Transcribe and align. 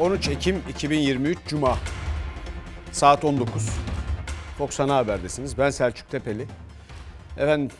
13 0.00 0.28
Ekim 0.28 0.62
2023 0.68 1.38
Cuma 1.46 1.78
saat 2.92 3.24
19 3.24 3.68
Fox 4.58 4.80
Ana 4.80 4.96
Haber'desiniz. 4.96 5.58
Ben 5.58 5.70
Selçuk 5.70 6.10
Tepeli. 6.10 6.46
Efendim 7.36 7.76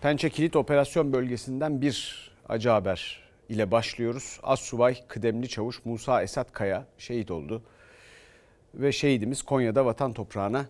Pençe 0.00 0.30
Kilit 0.30 0.56
Operasyon 0.56 1.12
Bölgesi'nden 1.12 1.80
bir 1.80 2.30
acı 2.48 2.68
haber 2.68 3.22
ile 3.48 3.70
başlıyoruz. 3.70 4.40
Assubay 4.42 4.96
Kıdemli 5.08 5.48
Çavuş 5.48 5.84
Musa 5.84 6.22
Esat 6.22 6.52
Kaya 6.52 6.86
şehit 6.98 7.30
oldu. 7.30 7.62
Ve 8.74 8.92
şehidimiz 8.92 9.42
Konya'da 9.42 9.86
vatan 9.86 10.12
toprağına 10.12 10.66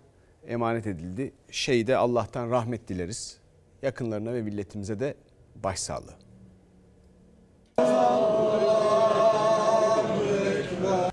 emanet 0.46 0.86
edildi. 0.86 1.32
Şehide 1.50 1.96
Allah'tan 1.96 2.50
rahmet 2.50 2.89
dileriz. 2.89 3.39
Yakınlarına 3.82 4.32
ve 4.32 4.43
milletimize 4.43 5.00
de 5.00 5.14
başsağlığı. 5.55 6.29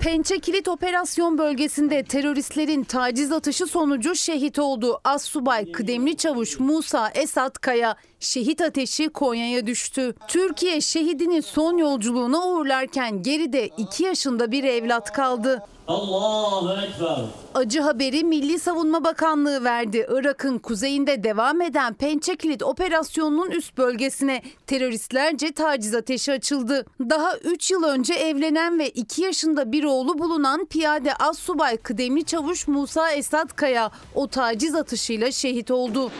Pençe 0.06 0.40
Kilit 0.40 0.68
Operasyon 0.68 1.38
Bölgesi'nde 1.38 2.04
teröristlerin 2.04 2.84
taciz 2.84 3.32
atışı 3.32 3.66
sonucu 3.66 4.16
şehit 4.16 4.60
oldu. 4.60 5.00
Assubay 5.04 5.72
Kıdemli 5.72 6.18
Çavuş 6.18 6.60
Musa 6.60 7.10
Esat 7.10 7.60
Kaya 7.62 7.96
şehit 8.26 8.62
ateşi 8.62 9.10
Konya'ya 9.10 9.68
düştü. 9.68 10.16
Türkiye 10.28 10.82
şehidini 10.82 11.42
son 11.42 11.78
yolculuğuna 11.78 12.48
uğurlarken 12.48 13.24
geride 13.24 13.68
2 13.68 14.04
yaşında 14.04 14.52
bir 14.52 14.64
evlat 14.64 15.14
kaldı. 15.14 15.64
Allahu 15.88 16.72
Ekber. 16.72 17.26
Acı 17.56 17.82
haberi 17.82 18.24
Milli 18.24 18.60
Savunma 18.60 19.04
Bakanlığı 19.04 19.64
verdi. 19.64 20.08
Irak'ın 20.10 20.58
kuzeyinde 20.58 21.24
devam 21.24 21.62
eden 21.62 21.94
Pençe 21.94 22.36
Kilit 22.36 22.64
operasyonunun 22.64 23.52
üst 23.52 23.78
bölgesine 23.78 24.42
teröristlerce 24.68 25.52
taciz 25.52 25.96
ateşi 25.96 26.32
açıldı. 26.32 26.86
Daha 27.00 27.38
3 27.38 27.72
yıl 27.72 27.84
önce 27.84 28.14
evlenen 28.14 28.80
ve 28.80 28.90
2 28.90 29.22
yaşında 29.22 29.72
bir 29.72 29.84
oğlu 29.84 30.20
bulunan 30.20 30.66
piyade 30.66 31.16
Assubay 31.16 31.78
Kıdemli 31.78 32.26
Çavuş 32.26 32.68
Musa 32.68 33.12
Esat 33.12 33.56
Kaya 33.56 33.92
o 34.16 34.28
taciz 34.28 34.76
atışıyla 34.76 35.32
şehit 35.32 35.72
oldu. 35.72 36.12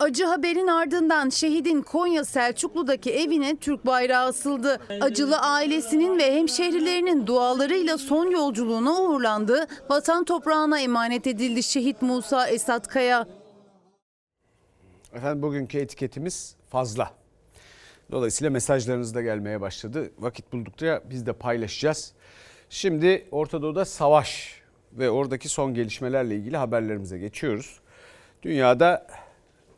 Acı 0.00 0.24
haberin 0.24 0.66
ardından 0.66 1.28
şehidin 1.28 1.82
Konya 1.82 2.24
Selçuklu'daki 2.24 3.12
evine 3.12 3.56
Türk 3.56 3.86
bayrağı 3.86 4.26
asıldı. 4.26 4.80
Acılı 5.00 5.38
ailesinin 5.38 6.18
ve 6.18 6.34
hemşehrilerinin 6.34 7.26
dualarıyla 7.26 7.98
son 7.98 8.30
yolculuğuna 8.30 9.02
uğurlandı. 9.02 9.66
Vatan 9.90 10.24
toprağına 10.24 10.80
emanet 10.80 11.26
edildi 11.26 11.62
şehit 11.62 12.02
Musa 12.02 12.48
Esat 12.48 12.88
Kaya. 12.88 13.26
Efendim 15.14 15.42
bugünkü 15.42 15.78
etiketimiz 15.78 16.56
fazla. 16.70 17.10
Dolayısıyla 18.10 18.50
mesajlarınız 18.50 19.14
da 19.14 19.22
gelmeye 19.22 19.60
başladı. 19.60 20.10
Vakit 20.18 20.52
buldukça 20.52 21.02
biz 21.10 21.26
de 21.26 21.32
paylaşacağız. 21.32 22.12
Şimdi 22.70 23.28
Orta 23.30 23.62
Doğu'da 23.62 23.84
savaş 23.84 24.60
ve 24.92 25.10
oradaki 25.10 25.48
son 25.48 25.74
gelişmelerle 25.74 26.36
ilgili 26.36 26.56
haberlerimize 26.56 27.18
geçiyoruz. 27.18 27.80
Dünyada 28.42 29.06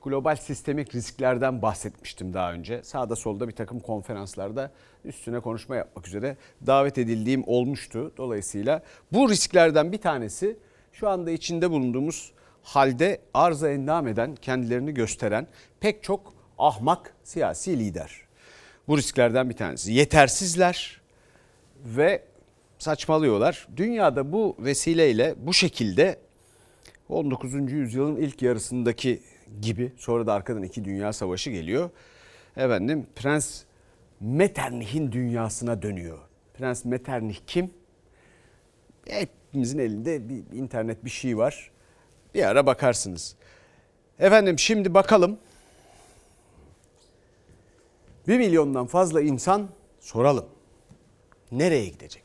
global 0.05 0.37
sistemik 0.37 0.95
risklerden 0.95 1.63
bahsetmiştim 1.63 2.35
daha 2.35 2.53
önce. 2.53 2.83
Sağda 2.83 3.17
solda 3.17 3.49
bir 3.49 3.53
takım 3.53 3.81
konferanslarda 3.81 4.71
üstüne 5.05 5.41
konuşma 5.41 5.77
yapmak 5.77 6.09
üzere 6.09 6.37
davet 6.67 6.99
edildiğim 6.99 7.45
olmuştu. 7.47 8.13
Dolayısıyla 8.17 8.83
bu 9.13 9.31
risklerden 9.31 9.93
bir 9.93 10.01
tanesi 10.01 10.57
şu 10.93 11.09
anda 11.09 11.31
içinde 11.31 11.71
bulunduğumuz 11.71 12.33
halde 12.63 13.21
arıza 13.35 13.71
endam 13.71 14.09
eden, 14.09 14.35
kendilerini 14.35 14.95
gösteren 14.95 15.47
pek 15.81 16.03
çok 16.03 16.35
ahmak 16.59 17.15
siyasi 17.25 17.79
lider. 17.79 18.21
Bu 18.89 18.99
risklerden 18.99 19.51
bir 19.51 19.57
tanesi. 19.57 19.93
Yetersizler 19.93 21.01
ve 21.85 22.23
saçmalıyorlar. 22.79 23.69
Dünyada 23.77 24.33
bu 24.33 24.57
vesileyle 24.59 25.35
bu 25.37 25.55
şekilde 25.55 26.19
19. 27.09 27.73
yüzyılın 27.73 28.17
ilk 28.17 28.43
yarısındaki 28.43 29.23
gibi 29.61 29.93
sonra 29.97 30.27
da 30.27 30.33
arkadan 30.33 30.63
iki 30.63 30.85
dünya 30.85 31.13
savaşı 31.13 31.51
geliyor. 31.51 31.91
Efendim 32.57 33.07
Prens 33.17 33.63
Metternich'in 34.21 35.13
dünyasına 35.13 35.83
dönüyor. 35.83 36.19
Prens 36.55 36.85
Metternich 36.85 37.39
kim? 37.47 37.71
Hepimizin 39.09 39.79
elinde 39.79 40.29
bir 40.29 40.57
internet 40.57 41.05
bir 41.05 41.11
şey 41.11 41.39
var. 41.39 41.71
Bir 42.35 42.45
ara 42.45 42.67
bakarsınız. 42.67 43.37
Efendim 44.19 44.59
şimdi 44.59 44.95
bakalım. 44.95 45.39
Bir 48.29 48.39
milyondan 48.39 48.87
fazla 48.87 49.21
insan 49.21 49.69
soralım. 50.01 50.47
Nereye 51.53 51.89
gidecek? 51.89 52.22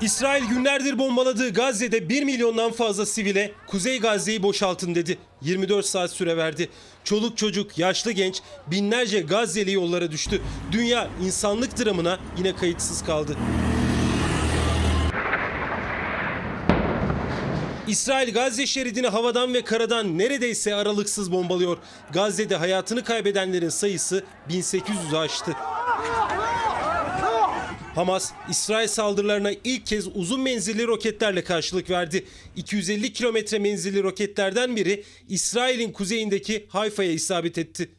İsrail 0.00 0.44
günlerdir 0.44 0.98
bombaladığı 0.98 1.52
Gazze'de 1.52 2.08
1 2.08 2.22
milyondan 2.22 2.72
fazla 2.72 3.06
sivile 3.06 3.52
Kuzey 3.66 4.00
Gazze'yi 4.00 4.42
boşaltın 4.42 4.94
dedi. 4.94 5.18
24 5.42 5.86
saat 5.86 6.10
süre 6.10 6.36
verdi. 6.36 6.68
Çoluk 7.04 7.36
çocuk, 7.36 7.78
yaşlı 7.78 8.12
genç, 8.12 8.40
binlerce 8.66 9.20
Gazze'li 9.20 9.72
yollara 9.72 10.10
düştü. 10.10 10.42
Dünya 10.72 11.08
insanlık 11.24 11.84
dramına 11.84 12.18
yine 12.38 12.56
kayıtsız 12.56 13.04
kaldı. 13.04 13.36
İsrail 17.88 18.34
Gazze 18.34 18.66
şeridini 18.66 19.08
havadan 19.08 19.54
ve 19.54 19.64
karadan 19.64 20.18
neredeyse 20.18 20.74
aralıksız 20.74 21.32
bombalıyor. 21.32 21.78
Gazze'de 22.12 22.56
hayatını 22.56 23.04
kaybedenlerin 23.04 23.68
sayısı 23.68 24.24
1800'ü 24.50 25.16
aştı. 25.16 25.56
Hamas, 27.98 28.32
İsrail 28.50 28.88
saldırılarına 28.88 29.50
ilk 29.64 29.86
kez 29.86 30.06
uzun 30.16 30.40
menzilli 30.40 30.86
roketlerle 30.86 31.44
karşılık 31.44 31.90
verdi. 31.90 32.24
250 32.56 33.12
kilometre 33.12 33.58
menzilli 33.58 34.02
roketlerden 34.02 34.76
biri 34.76 35.04
İsrail'in 35.28 35.92
kuzeyindeki 35.92 36.66
Hayfa'ya 36.68 37.12
isabet 37.12 37.58
etti. 37.58 37.90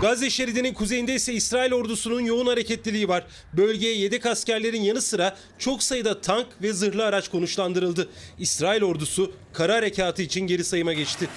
Gazze 0.00 0.30
şeridinin 0.30 0.74
kuzeyinde 0.74 1.14
ise 1.14 1.32
İsrail 1.32 1.72
ordusunun 1.72 2.20
yoğun 2.20 2.46
hareketliliği 2.46 3.08
var. 3.08 3.26
Bölgeye 3.52 3.96
yedek 3.96 4.26
askerlerin 4.26 4.82
yanı 4.82 5.02
sıra 5.02 5.36
çok 5.58 5.82
sayıda 5.82 6.20
tank 6.20 6.46
ve 6.62 6.72
zırhlı 6.72 7.04
araç 7.04 7.28
konuşlandırıldı. 7.28 8.08
İsrail 8.38 8.82
ordusu 8.82 9.32
kara 9.52 9.74
harekatı 9.74 10.22
için 10.22 10.40
geri 10.40 10.64
sayıma 10.64 10.92
geçti. 10.92 11.28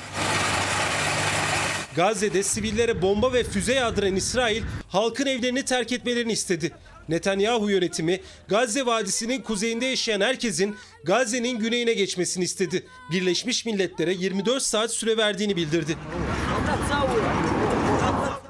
Gazze'de 1.98 2.44
sivillere 2.44 3.02
bomba 3.02 3.34
ve 3.34 3.44
füze 3.44 3.74
yağdıran 3.74 4.16
İsrail 4.16 4.64
halkın 4.88 5.26
evlerini 5.26 5.66
terk 5.66 5.92
etmelerini 5.92 6.32
istedi. 6.32 6.72
Netanyahu 7.10 7.70
yönetimi 7.70 8.22
Gazze 8.48 8.86
Vadisi'nin 8.86 9.42
kuzeyinde 9.42 9.86
yaşayan 9.86 10.22
herkesin 10.22 10.76
Gazze'nin 11.04 11.60
güneyine 11.60 11.94
geçmesini 11.94 12.44
istedi. 12.44 12.86
Birleşmiş 13.12 13.66
Milletler'e 13.66 14.14
24 14.14 14.64
saat 14.64 14.92
süre 14.92 15.18
verdiğini 15.18 15.56
bildirdi. 15.56 15.98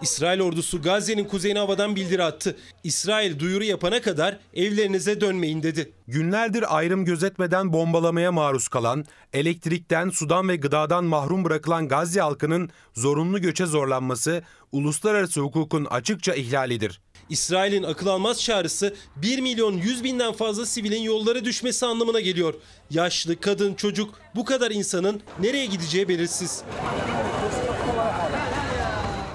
İsrail 0.02 0.42
ordusu 0.42 0.82
Gazze'nin 0.82 1.26
kuzeyine 1.26 1.60
havadan 1.60 1.96
bildiri 1.96 2.24
attı. 2.24 2.56
İsrail 2.84 3.40
duyuru 3.40 3.64
yapana 3.64 4.02
kadar 4.02 4.38
evlerinize 4.54 5.22
dönmeyin 5.22 5.64
dedi. 5.64 5.92
Günlerdir 6.08 6.78
ayrım 6.78 7.06
gözetmeden 7.06 7.74
bombalamaya 7.74 8.32
maruz 8.32 8.68
kalan, 8.68 9.06
elektrikten, 9.34 10.10
sudan 10.10 10.50
ve 10.50 10.56
gıdadan 10.56 11.04
mahrum 11.04 11.44
bırakılan 11.46 11.88
Gazze 11.88 12.22
halkının 12.22 12.70
zorunlu 12.94 13.42
göçe 13.42 13.66
zorlanması 13.66 14.44
uluslararası 14.72 15.42
hukukun 15.42 15.86
açıkça 15.86 16.34
ihlalidir. 16.34 17.02
İsrail'in 17.30 17.84
akıl 17.84 18.08
almaz 18.08 18.42
çağrısı 18.42 18.96
1 19.16 19.40
milyon 19.40 19.74
100 19.74 20.04
binden 20.04 20.34
fazla 20.34 20.66
sivilin 20.66 21.02
yollara 21.02 21.46
düşmesi 21.46 21.86
anlamına 21.86 22.20
geliyor. 22.20 22.54
Yaşlı, 22.90 23.40
kadın, 23.40 23.74
çocuk 23.74 24.16
bu 24.36 24.46
kadar 24.46 24.72
insanın 24.72 25.22
nereye 25.40 25.66
gideceği 25.66 26.08
belirsiz. 26.08 26.64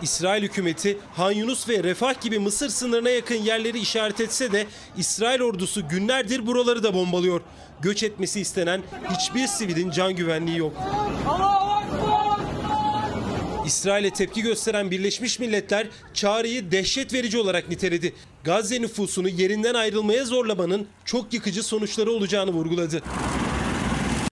İsrail 0.03 0.43
hükümeti 0.43 0.99
Han 1.15 1.33
Yunus 1.33 1.69
ve 1.69 1.85
Refah 1.85 2.21
gibi 2.21 2.39
Mısır 2.39 2.69
sınırına 2.69 3.11
yakın 3.11 3.35
yerleri 3.35 3.79
işaret 3.79 4.21
etse 4.21 4.53
de 4.53 4.67
İsrail 4.97 5.41
ordusu 5.41 5.89
günlerdir 5.89 6.47
buraları 6.47 6.83
da 6.83 6.95
bombalıyor. 6.95 7.41
Göç 7.83 8.03
etmesi 8.03 8.41
istenen 8.41 8.83
hiçbir 9.11 9.47
sivilin 9.47 9.91
can 9.91 10.17
güvenliği 10.17 10.59
yok. 10.59 10.73
İsrail'e 13.67 14.11
tepki 14.11 14.43
gösteren 14.43 14.91
Birleşmiş 14.91 15.39
Milletler 15.39 15.87
çağrıyı 16.15 16.71
dehşet 16.71 17.13
verici 17.13 17.39
olarak 17.39 17.69
niteledi. 17.69 18.15
Gazze 18.45 18.83
nüfusunu 18.83 19.29
yerinden 19.29 19.75
ayrılmaya 19.75 20.25
zorlamanın 20.25 20.87
çok 21.05 21.35
yıkıcı 21.35 21.63
sonuçları 21.63 22.11
olacağını 22.11 22.51
vurguladı. 22.51 23.03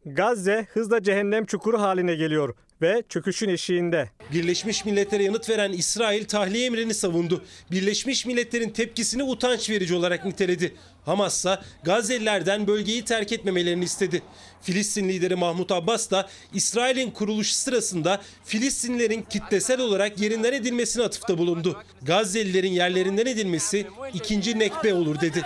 Gazze 0.07 0.67
hızla 0.73 1.03
cehennem 1.03 1.47
çukuru 1.47 1.81
haline 1.81 2.15
geliyor. 2.15 2.55
Ve 2.83 3.03
çöküşün 3.09 3.49
eşiğinde. 3.49 4.11
Birleşmiş 4.33 4.85
Milletler'e 4.85 5.23
yanıt 5.23 5.49
veren 5.49 5.73
İsrail 5.73 6.25
tahliye 6.25 6.67
emrini 6.67 6.95
savundu. 6.95 7.45
Birleşmiş 7.71 8.27
Milletler'in 8.27 8.71
tepkisini 8.71 9.23
utanç 9.23 9.71
verici 9.71 9.95
olarak 9.95 10.25
niteledi. 10.25 10.75
Hamas 11.05 11.39
ise 11.39 11.59
Gazze'lilerden 11.85 12.67
bölgeyi 12.67 13.05
terk 13.05 13.33
etmemelerini 13.33 13.85
istedi. 13.85 14.23
Filistin 14.63 15.09
lideri 15.09 15.37
Mahmut 15.37 15.73
Abbas 15.73 16.11
da 16.11 16.29
İsrail'in 16.55 17.11
kuruluşu 17.11 17.55
sırasında 17.55 18.21
Filistinlilerin 18.45 19.23
kitlesel 19.31 19.81
olarak 19.81 20.21
yerinden 20.21 20.53
edilmesine 20.53 21.05
atıfta 21.05 21.39
bulundu. 21.39 21.83
Gazze'lilerin 22.03 22.73
yerlerinden 22.73 23.27
edilmesi 23.27 23.87
ikinci 24.15 24.59
nekbe 24.59 24.95
olur 24.95 25.21
dedi. 25.21 25.43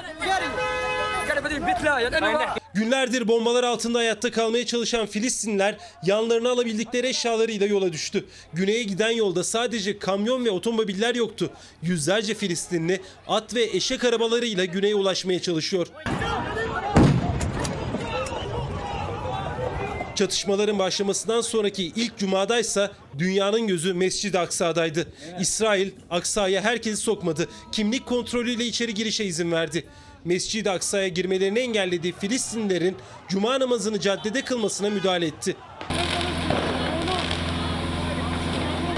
Günlerdir 2.75 3.29
bombalar 3.29 3.65
altında 3.65 3.99
hayatta 3.99 4.31
kalmaya 4.31 4.67
çalışan 4.67 5.07
Filistinliler 5.07 5.77
yanlarına 6.05 6.51
alabildikleri 6.51 7.07
eşyalarıyla 7.07 7.67
yola 7.67 7.93
düştü. 7.93 8.25
Güneye 8.53 8.83
giden 8.83 9.11
yolda 9.11 9.45
sadece 9.45 9.99
kamyon 9.99 10.45
ve 10.45 10.51
otomobiller 10.51 11.15
yoktu. 11.15 11.51
Yüzlerce 11.83 12.35
Filistinli 12.35 13.01
at 13.29 13.55
ve 13.55 13.63
eşek 13.65 14.05
arabalarıyla 14.05 14.65
güneye 14.65 14.95
ulaşmaya 14.95 15.43
çalışıyor. 15.43 15.87
Çatışmaların 20.15 20.79
başlamasından 20.79 21.41
sonraki 21.41 21.85
ilk 21.85 22.19
cumadaysa 22.19 22.93
dünyanın 23.19 23.67
gözü 23.67 23.95
Mescid-i 23.95 24.39
Aksa'daydı. 24.39 25.07
İsrail 25.41 25.91
Aksa'ya 26.11 26.63
herkesi 26.63 26.97
sokmadı. 26.97 27.49
Kimlik 27.73 28.07
kontrolüyle 28.07 28.65
içeri 28.65 28.95
girişe 28.95 29.25
izin 29.25 29.53
verdi. 29.53 29.85
Mescid-i 30.25 30.71
Aksa'ya 30.71 31.09
girmelerini 31.09 31.59
engellediği 31.59 32.13
Filistinlilerin 32.21 32.97
cuma 33.29 33.61
namazını 33.61 34.01
caddede 34.01 34.43
kılmasına 34.45 34.91
müdahale 34.91 35.27
etti. 35.27 35.57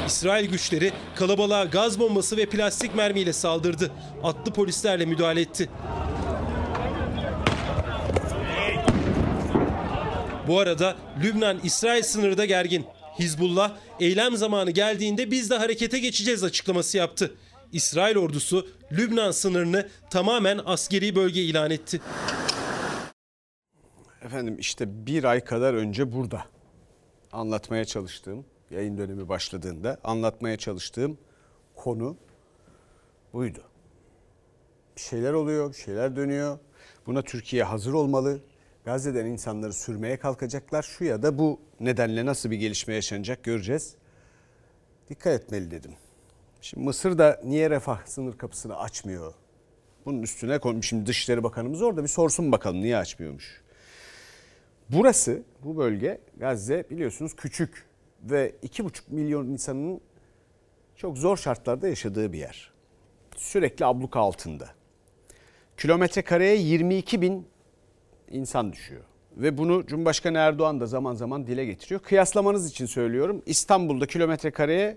İsrail 0.06 0.50
güçleri 0.50 0.92
kalabalığa 1.14 1.64
gaz 1.64 2.00
bombası 2.00 2.36
ve 2.36 2.46
plastik 2.46 2.94
mermiyle 2.94 3.32
saldırdı. 3.32 3.90
Atlı 4.22 4.52
polislerle 4.52 5.04
müdahale 5.04 5.40
etti. 5.40 5.68
Bu 10.48 10.58
arada 10.58 10.96
Lübnan-İsrail 11.22 12.02
sınırı 12.02 12.38
da 12.38 12.44
gergin. 12.44 12.86
Hizbullah 13.18 13.72
eylem 14.00 14.36
zamanı 14.36 14.70
geldiğinde 14.70 15.30
biz 15.30 15.50
de 15.50 15.56
harekete 15.56 15.98
geçeceğiz 15.98 16.44
açıklaması 16.44 16.96
yaptı. 16.96 17.34
İsrail 17.72 18.16
ordusu 18.16 18.68
Lübnan 18.92 19.30
sınırını 19.30 19.88
tamamen 20.10 20.60
askeri 20.64 21.16
bölge 21.16 21.40
ilan 21.40 21.70
etti. 21.70 22.00
Efendim 24.22 24.56
işte 24.58 25.06
bir 25.06 25.24
ay 25.24 25.44
kadar 25.44 25.74
önce 25.74 26.12
burada 26.12 26.44
anlatmaya 27.32 27.84
çalıştığım, 27.84 28.44
yayın 28.70 28.98
dönemi 28.98 29.28
başladığında 29.28 30.00
anlatmaya 30.04 30.56
çalıştığım 30.56 31.18
konu 31.76 32.16
buydu. 33.32 33.62
Bir 34.96 35.00
şeyler 35.00 35.32
oluyor, 35.32 35.70
bir 35.70 35.76
şeyler 35.76 36.16
dönüyor. 36.16 36.58
Buna 37.06 37.22
Türkiye 37.22 37.64
hazır 37.64 37.92
olmalı. 37.92 38.40
Gazze'den 38.84 39.26
insanları 39.26 39.72
sürmeye 39.72 40.18
kalkacaklar. 40.18 40.82
Şu 40.82 41.04
ya 41.04 41.22
da 41.22 41.38
bu 41.38 41.60
nedenle 41.80 42.26
nasıl 42.26 42.50
bir 42.50 42.56
gelişme 42.56 42.94
yaşanacak 42.94 43.44
göreceğiz. 43.44 43.94
Dikkat 45.08 45.42
etmeli 45.42 45.70
dedim. 45.70 45.92
Şimdi 46.60 46.84
Mısır 46.84 47.18
da 47.18 47.40
niye 47.44 47.70
refah 47.70 48.06
sınır 48.06 48.38
kapısını 48.38 48.78
açmıyor? 48.78 49.34
Bunun 50.06 50.22
üstüne 50.22 50.58
konu. 50.58 50.82
Şimdi 50.82 51.06
Dışişleri 51.06 51.42
Bakanımız 51.42 51.82
orada 51.82 52.02
bir 52.02 52.08
sorsun 52.08 52.52
bakalım 52.52 52.80
niye 52.82 52.96
açmıyormuş. 52.96 53.62
Burası, 54.90 55.42
bu 55.64 55.76
bölge 55.76 56.20
Gazze 56.36 56.84
biliyorsunuz 56.90 57.36
küçük 57.36 57.86
ve 58.22 58.52
2,5 58.62 59.00
milyon 59.08 59.46
insanın 59.46 60.00
çok 60.96 61.18
zor 61.18 61.36
şartlarda 61.36 61.88
yaşadığı 61.88 62.32
bir 62.32 62.38
yer. 62.38 62.70
Sürekli 63.36 63.84
abluka 63.84 64.20
altında. 64.20 64.68
Kilometre 65.76 66.22
kareye 66.22 66.56
22 66.56 67.20
bin 67.20 67.46
insan 68.30 68.72
düşüyor. 68.72 69.04
Ve 69.36 69.58
bunu 69.58 69.86
Cumhurbaşkanı 69.86 70.38
Erdoğan 70.38 70.80
da 70.80 70.86
zaman 70.86 71.14
zaman 71.14 71.46
dile 71.46 71.64
getiriyor. 71.64 72.00
Kıyaslamanız 72.00 72.70
için 72.70 72.86
söylüyorum. 72.86 73.42
İstanbul'da 73.46 74.06
kilometre 74.06 74.50
kareye 74.50 74.96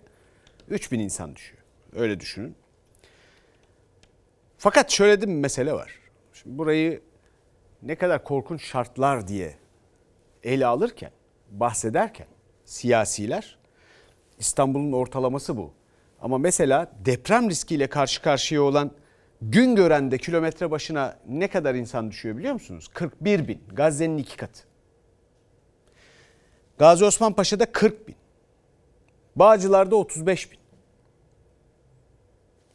3 0.70 0.92
bin 0.92 1.00
insan 1.00 1.36
düşüyor. 1.36 1.64
Öyle 1.96 2.20
düşünün. 2.20 2.56
Fakat 4.58 4.92
şöyle 4.92 5.22
de 5.22 5.28
bir 5.28 5.34
mesele 5.34 5.74
var. 5.74 6.00
Şimdi 6.34 6.58
burayı 6.58 7.02
ne 7.82 7.96
kadar 7.96 8.24
korkunç 8.24 8.64
şartlar 8.64 9.28
diye 9.28 9.56
ele 10.44 10.66
alırken, 10.66 11.12
bahsederken 11.52 12.28
siyasiler 12.66 13.58
İstanbul'un 14.40 14.92
ortalaması 14.92 15.58
bu. 15.58 15.74
Ama 16.22 16.38
mesela 16.38 16.92
deprem 17.06 17.50
riskiyle 17.50 17.88
karşı 17.88 18.22
karşıya 18.22 18.62
olan 18.62 18.92
Güngören'de 19.42 20.18
kilometre 20.18 20.72
başına 20.72 21.20
ne 21.28 21.48
kadar 21.48 21.76
insan 21.76 22.12
düşüyor 22.12 22.38
biliyor 22.38 22.54
musunuz? 22.54 22.88
41 22.94 23.48
bin. 23.48 23.62
Gazze'nin 23.74 24.18
iki 24.18 24.38
katı. 24.38 24.64
Gazi 26.78 27.06
Osman 27.06 27.34
Paşa'da 27.34 27.72
40 27.72 28.08
bin. 28.08 28.16
Bağcılar'da 29.36 29.96
35 29.96 30.52
bin. 30.52 30.60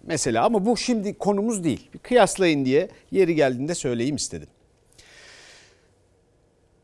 Mesela 0.02 0.44
ama 0.44 0.66
bu 0.66 0.76
şimdi 0.76 1.18
konumuz 1.18 1.64
değil. 1.64 1.90
Bir 1.94 1.98
kıyaslayın 1.98 2.64
diye 2.64 2.88
yeri 3.10 3.34
geldiğinde 3.34 3.74
söyleyeyim 3.74 4.16
istedim. 4.16 4.48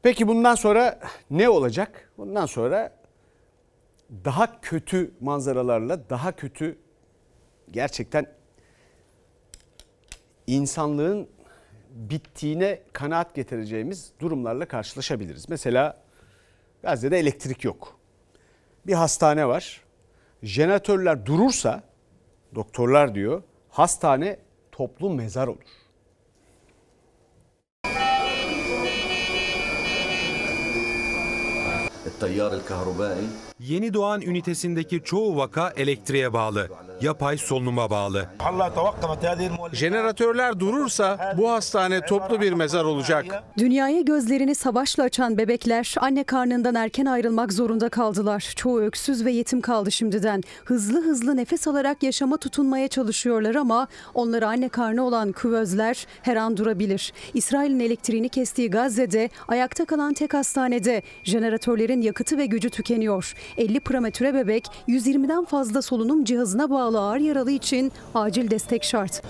Peki 0.02 0.28
bundan 0.28 0.54
sonra 0.54 1.00
ne 1.30 1.48
olacak? 1.48 2.10
Bundan 2.18 2.46
sonra 2.46 2.92
daha 4.24 4.60
kötü 4.60 5.10
manzaralarla, 5.20 6.10
daha 6.10 6.32
kötü 6.32 6.78
gerçekten 7.70 8.26
insanlığın 10.46 11.28
bittiğine 11.90 12.80
kanaat 12.92 13.34
getireceğimiz 13.34 14.12
durumlarla 14.20 14.68
karşılaşabiliriz. 14.68 15.48
Mesela 15.48 16.02
Gazze'de 16.82 17.18
elektrik 17.18 17.64
yok 17.64 17.99
Bir 18.87 18.93
hastane 18.93 19.47
var. 19.47 19.81
Jeneratörler 20.43 21.25
durursa 21.25 21.83
doktorlar 22.55 23.15
diyor 23.15 23.43
hastane 23.69 24.37
toplu 24.71 25.09
mezar 25.09 25.47
olur. 25.47 25.85
التيار 32.15 32.53
الكهربائي 32.53 33.27
Yeni 33.68 33.94
doğan 33.94 34.20
ünitesindeki 34.20 35.02
çoğu 35.04 35.36
vaka 35.36 35.72
elektriğe 35.76 36.32
bağlı, 36.32 36.68
yapay 37.00 37.38
solunuma 37.38 37.90
bağlı. 37.90 38.28
Jeneratörler 39.72 40.60
durursa 40.60 41.34
bu 41.38 41.50
hastane 41.50 42.00
toplu 42.00 42.40
bir 42.40 42.52
mezar 42.52 42.84
olacak. 42.84 43.44
Dünyaya 43.58 44.00
gözlerini 44.00 44.54
savaşla 44.54 45.02
açan 45.02 45.38
bebekler 45.38 45.94
anne 46.00 46.24
karnından 46.24 46.74
erken 46.74 47.06
ayrılmak 47.06 47.52
zorunda 47.52 47.88
kaldılar. 47.88 48.52
Çoğu 48.56 48.80
öksüz 48.80 49.24
ve 49.24 49.30
yetim 49.32 49.60
kaldı 49.60 49.92
şimdiden. 49.92 50.42
Hızlı 50.64 51.02
hızlı 51.02 51.36
nefes 51.36 51.68
alarak 51.68 52.02
yaşama 52.02 52.36
tutunmaya 52.36 52.88
çalışıyorlar 52.88 53.54
ama 53.54 53.88
onları 54.14 54.48
anne 54.48 54.68
karnı 54.68 55.04
olan 55.04 55.32
küvezler 55.32 56.06
her 56.22 56.36
an 56.36 56.56
durabilir. 56.56 57.12
İsrail'in 57.34 57.80
elektriğini 57.80 58.28
kestiği 58.28 58.70
Gazze'de 58.70 59.30
ayakta 59.48 59.84
kalan 59.84 60.14
tek 60.14 60.34
hastanede 60.34 61.02
jeneratörlerin 61.24 62.02
yakıtı 62.02 62.38
ve 62.38 62.46
gücü 62.46 62.70
tükeniyor. 62.70 63.34
50 63.58 63.80
prematüre 63.80 64.34
bebek 64.34 64.64
120'den 64.88 65.44
fazla 65.44 65.82
solunum 65.82 66.24
cihazına 66.24 66.70
bağlı 66.70 67.00
ağır 67.00 67.18
yaralı 67.18 67.50
için 67.50 67.92
acil 68.14 68.50
destek 68.50 68.84
şart. 68.84 69.22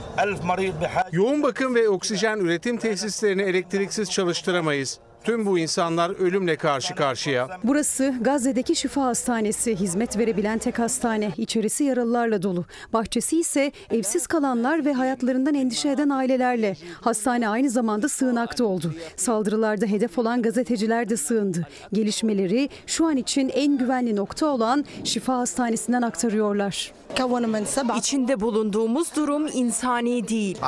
Yoğun 1.12 1.42
bakım 1.42 1.74
ve 1.74 1.88
oksijen 1.88 2.38
üretim 2.38 2.76
tesislerini 2.76 3.42
elektriksiz 3.42 4.10
çalıştıramayız. 4.10 5.00
Tüm 5.24 5.46
bu 5.46 5.58
insanlar 5.58 6.10
ölümle 6.10 6.56
karşı 6.56 6.94
karşıya. 6.94 7.48
Burası 7.64 8.14
Gazze'deki 8.20 8.76
şifa 8.76 9.02
hastanesi. 9.02 9.76
Hizmet 9.76 10.18
verebilen 10.18 10.58
tek 10.58 10.78
hastane. 10.78 11.32
İçerisi 11.36 11.84
yaralılarla 11.84 12.42
dolu. 12.42 12.64
Bahçesi 12.92 13.40
ise 13.40 13.72
evsiz 13.90 14.26
kalanlar 14.26 14.84
ve 14.84 14.92
hayatlarından 14.92 15.54
endişe 15.54 15.88
eden 15.88 16.08
ailelerle. 16.08 16.76
Hastane 17.00 17.48
aynı 17.48 17.70
zamanda 17.70 18.08
sığınakta 18.08 18.64
oldu. 18.64 18.94
Saldırılarda 19.16 19.86
hedef 19.86 20.18
olan 20.18 20.42
gazeteciler 20.42 21.08
de 21.08 21.16
sığındı. 21.16 21.66
Gelişmeleri 21.92 22.68
şu 22.86 23.06
an 23.06 23.16
için 23.16 23.48
en 23.48 23.78
güvenli 23.78 24.16
nokta 24.16 24.46
olan 24.46 24.84
şifa 25.04 25.36
hastanesinden 25.36 26.02
aktarıyorlar. 26.02 26.92
İçinde 27.98 28.40
bulunduğumuz 28.40 29.16
durum 29.16 29.46
insani 29.52 30.28
değil. 30.28 30.58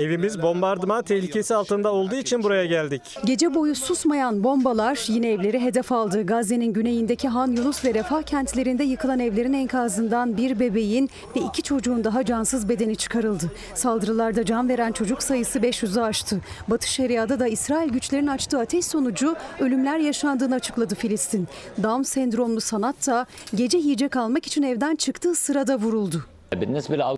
Evimiz 0.00 0.42
bombardıman 0.42 1.02
tehlikesi 1.02 1.54
altında 1.54 1.92
olduğu 1.92 2.14
için 2.14 2.42
buraya 2.42 2.66
geldik. 2.66 3.02
Gece 3.24 3.54
boyu 3.56 3.74
susmayan 3.74 4.44
bombalar 4.44 5.04
yine 5.08 5.30
evleri 5.30 5.60
hedef 5.60 5.92
aldı. 5.92 6.26
Gazze'nin 6.26 6.72
güneyindeki 6.72 7.28
Han 7.28 7.52
Yunus 7.52 7.84
ve 7.84 7.94
Refah 7.94 8.22
kentlerinde 8.22 8.84
yıkılan 8.84 9.18
evlerin 9.18 9.52
enkazından 9.52 10.36
bir 10.36 10.60
bebeğin 10.60 11.10
ve 11.36 11.40
iki 11.40 11.62
çocuğun 11.62 12.04
daha 12.04 12.24
cansız 12.24 12.68
bedeni 12.68 12.96
çıkarıldı. 12.96 13.52
Saldırılarda 13.74 14.44
can 14.44 14.68
veren 14.68 14.92
çocuk 14.92 15.22
sayısı 15.22 15.58
500'ü 15.58 16.00
aştı. 16.00 16.40
Batı 16.68 16.88
Şeria'da 16.88 17.40
da 17.40 17.46
İsrail 17.46 17.88
güçlerinin 17.88 18.26
açtığı 18.26 18.58
ateş 18.58 18.86
sonucu 18.86 19.36
ölümler 19.60 19.98
yaşandığını 19.98 20.54
açıkladı 20.54 20.94
Filistin. 20.94 21.48
Down 21.82 22.02
sendromlu 22.02 22.60
sanat 22.60 23.06
da 23.06 23.26
gece 23.54 23.78
yiyecek 23.78 24.16
almak 24.16 24.46
için 24.46 24.62
evden 24.62 24.96
çıktığı 24.96 25.34
sırada 25.34 25.78
vuruldu. 25.78 26.35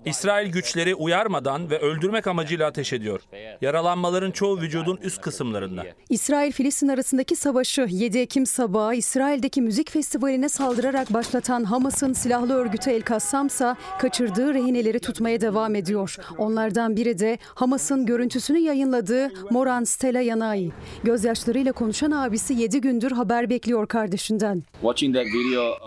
İsrail 0.04 0.52
güçleri 0.52 0.94
uyarmadan 0.94 1.70
ve 1.70 1.78
öldürmek 1.78 2.26
amacıyla 2.26 2.66
ateş 2.66 2.92
ediyor. 2.92 3.20
Yaralanmaların 3.60 4.30
çoğu 4.30 4.60
vücudun 4.60 4.96
üst 4.96 5.20
kısımlarında. 5.20 5.84
İsrail-Filistin 6.10 6.88
arasındaki 6.88 7.36
savaşı 7.36 7.86
7 7.90 8.18
Ekim 8.18 8.46
sabahı 8.46 8.94
İsrail'deki 8.94 9.62
müzik 9.62 9.90
festivaline 9.90 10.48
saldırarak 10.48 11.14
başlatan 11.14 11.64
Hamas'ın 11.64 12.12
silahlı 12.12 12.54
örgütü 12.54 12.90
El 12.90 13.02
Kassam'sa 13.02 13.76
kaçırdığı 13.98 14.54
rehineleri 14.54 15.00
tutmaya 15.00 15.40
devam 15.40 15.74
ediyor. 15.74 16.16
Onlardan 16.38 16.96
biri 16.96 17.18
de 17.18 17.38
Hamas'ın 17.54 18.06
görüntüsünü 18.06 18.58
yayınladığı 18.58 19.30
Moran 19.50 19.84
Stella 19.84 20.20
Yanai. 20.20 20.70
Gözyaşlarıyla 21.04 21.72
konuşan 21.72 22.10
abisi 22.10 22.54
7 22.54 22.80
gündür 22.80 23.10
haber 23.10 23.50
bekliyor 23.50 23.86
kardeşinden. 23.86 24.62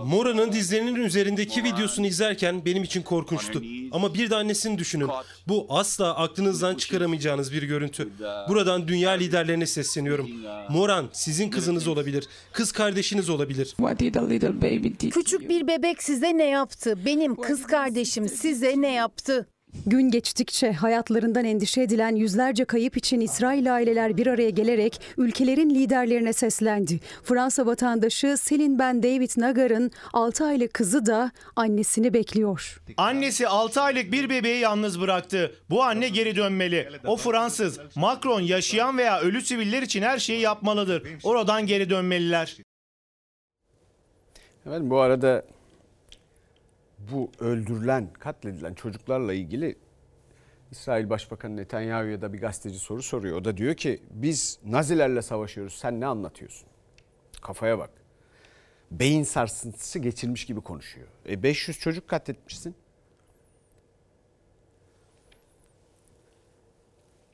Mora'nın 0.06 0.52
dizlerinin 0.52 0.96
üzerindeki 0.96 1.64
videosunu 1.64 2.06
izlerken 2.06 2.66
benim 2.66 2.84
için 2.84 3.02
korkunçtu. 3.32 3.64
Ama 3.92 4.14
bir 4.14 4.30
de 4.30 4.36
annesini 4.36 4.78
düşünün. 4.78 5.10
Bu 5.48 5.66
asla 5.70 6.16
aklınızdan 6.16 6.76
çıkaramayacağınız 6.76 7.54
bir 7.54 7.64
görüntü. 7.64 8.10
Buradan 8.50 8.88
dünya 8.88 9.12
liderlerine 9.12 9.66
sesleniyorum. 9.66 10.30
Moran 10.70 11.10
sizin 11.14 11.50
kızınız 11.50 11.88
olabilir. 11.88 12.28
Kız 12.54 12.72
kardeşiniz 12.72 13.30
olabilir. 13.30 13.76
Küçük 15.10 15.50
bir 15.50 15.68
bebek 15.68 16.04
size 16.04 16.38
ne 16.38 16.50
yaptı? 16.50 17.06
Benim 17.06 17.36
kız 17.36 17.68
kardeşim 17.68 18.30
size 18.30 18.82
ne 18.82 18.94
yaptı? 18.94 19.48
Gün 19.86 20.12
geçtikçe 20.12 20.72
hayatlarından 20.72 21.46
endişe 21.46 21.82
edilen 21.82 22.16
yüzlerce 22.16 22.66
kayıp 22.66 22.98
için 22.98 23.22
İsrail 23.22 23.74
aileler 23.74 24.18
bir 24.18 24.28
araya 24.28 24.50
gelerek 24.50 25.02
ülkelerin 25.18 25.70
liderlerine 25.70 26.34
seslendi. 26.34 27.00
Fransa 27.24 27.66
vatandaşı 27.66 28.38
Selin 28.38 28.80
Ben 28.80 29.04
David 29.04 29.32
Nagar'ın 29.38 29.92
6 30.14 30.46
aylık 30.46 30.74
kızı 30.74 31.06
da 31.06 31.32
annesini 31.56 32.14
bekliyor. 32.14 32.82
Annesi 32.98 33.48
6 33.48 33.82
aylık 33.82 34.12
bir 34.12 34.30
bebeği 34.30 34.60
yalnız 34.60 35.02
bıraktı. 35.02 35.56
Bu 35.70 35.84
anne 35.84 36.10
geri 36.10 36.36
dönmeli. 36.36 36.90
O 37.06 37.18
Fransız. 37.18 37.80
Macron 37.96 38.42
yaşayan 38.42 38.98
veya 38.98 39.20
ölü 39.20 39.42
siviller 39.42 39.82
için 39.82 40.02
her 40.02 40.20
şeyi 40.20 40.42
yapmalıdır. 40.42 41.04
Oradan 41.24 41.66
geri 41.66 41.90
dönmeliler. 41.90 42.58
Efendim 44.66 44.90
bu 44.90 45.00
arada 45.00 45.44
bu 47.12 47.32
öldürülen, 47.40 48.14
katledilen 48.14 48.74
çocuklarla 48.74 49.34
ilgili 49.34 49.76
İsrail 50.72 51.10
Başbakanı 51.10 51.58
Netanyahu'ya 51.58 52.22
da 52.22 52.34
bir 52.34 52.40
gazeteci 52.40 52.80
soru 52.80 53.02
soruyor. 53.02 53.38
O 53.38 53.46
da 53.46 53.58
diyor 53.58 53.76
ki 53.76 54.02
biz 54.12 54.60
Nazilerle 54.66 55.22
savaşıyoruz 55.22 55.74
sen 55.74 56.00
ne 56.00 56.06
anlatıyorsun? 56.06 56.68
Kafaya 57.42 57.80
bak. 57.80 57.90
Beyin 58.92 59.24
sarsıntısı 59.24 60.00
geçirmiş 60.00 60.46
gibi 60.46 60.62
konuşuyor. 60.62 61.08
E 61.30 61.44
500 61.44 61.80
çocuk 61.80 62.08
katletmişsin. 62.08 62.76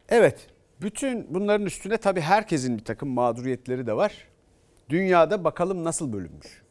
Evet. 0.09 0.47
Bütün 0.81 1.33
bunların 1.33 1.65
üstüne 1.65 1.97
tabii 1.97 2.21
herkesin 2.21 2.77
bir 2.77 2.85
takım 2.85 3.09
mağduriyetleri 3.09 3.87
de 3.87 3.93
var. 3.93 4.27
Dünyada 4.89 5.43
bakalım 5.43 5.83
nasıl 5.83 6.13
bölünmüş. 6.13 6.61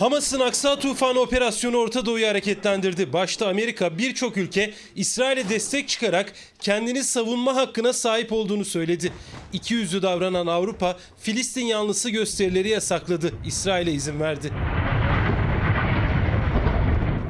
Hamas'ın 0.00 0.40
Aksa 0.40 0.78
Tufanı 0.78 1.20
operasyonu 1.20 1.76
Orta 1.76 2.06
Doğu'yu 2.06 2.28
hareketlendirdi. 2.28 3.12
Başta 3.12 3.48
Amerika 3.48 3.98
birçok 3.98 4.36
ülke 4.36 4.74
İsrail'e 4.96 5.48
destek 5.48 5.88
çıkarak 5.88 6.32
kendini 6.60 7.04
savunma 7.04 7.56
hakkına 7.56 7.92
sahip 7.92 8.32
olduğunu 8.32 8.64
söyledi. 8.64 9.12
İki 9.52 9.74
yüzlü 9.74 10.02
davranan 10.02 10.46
Avrupa 10.46 10.96
Filistin 11.18 11.64
yanlısı 11.64 12.10
gösterileri 12.10 12.68
yasakladı. 12.68 13.32
İsrail'e 13.46 13.92
izin 13.92 14.20
verdi. 14.20 14.52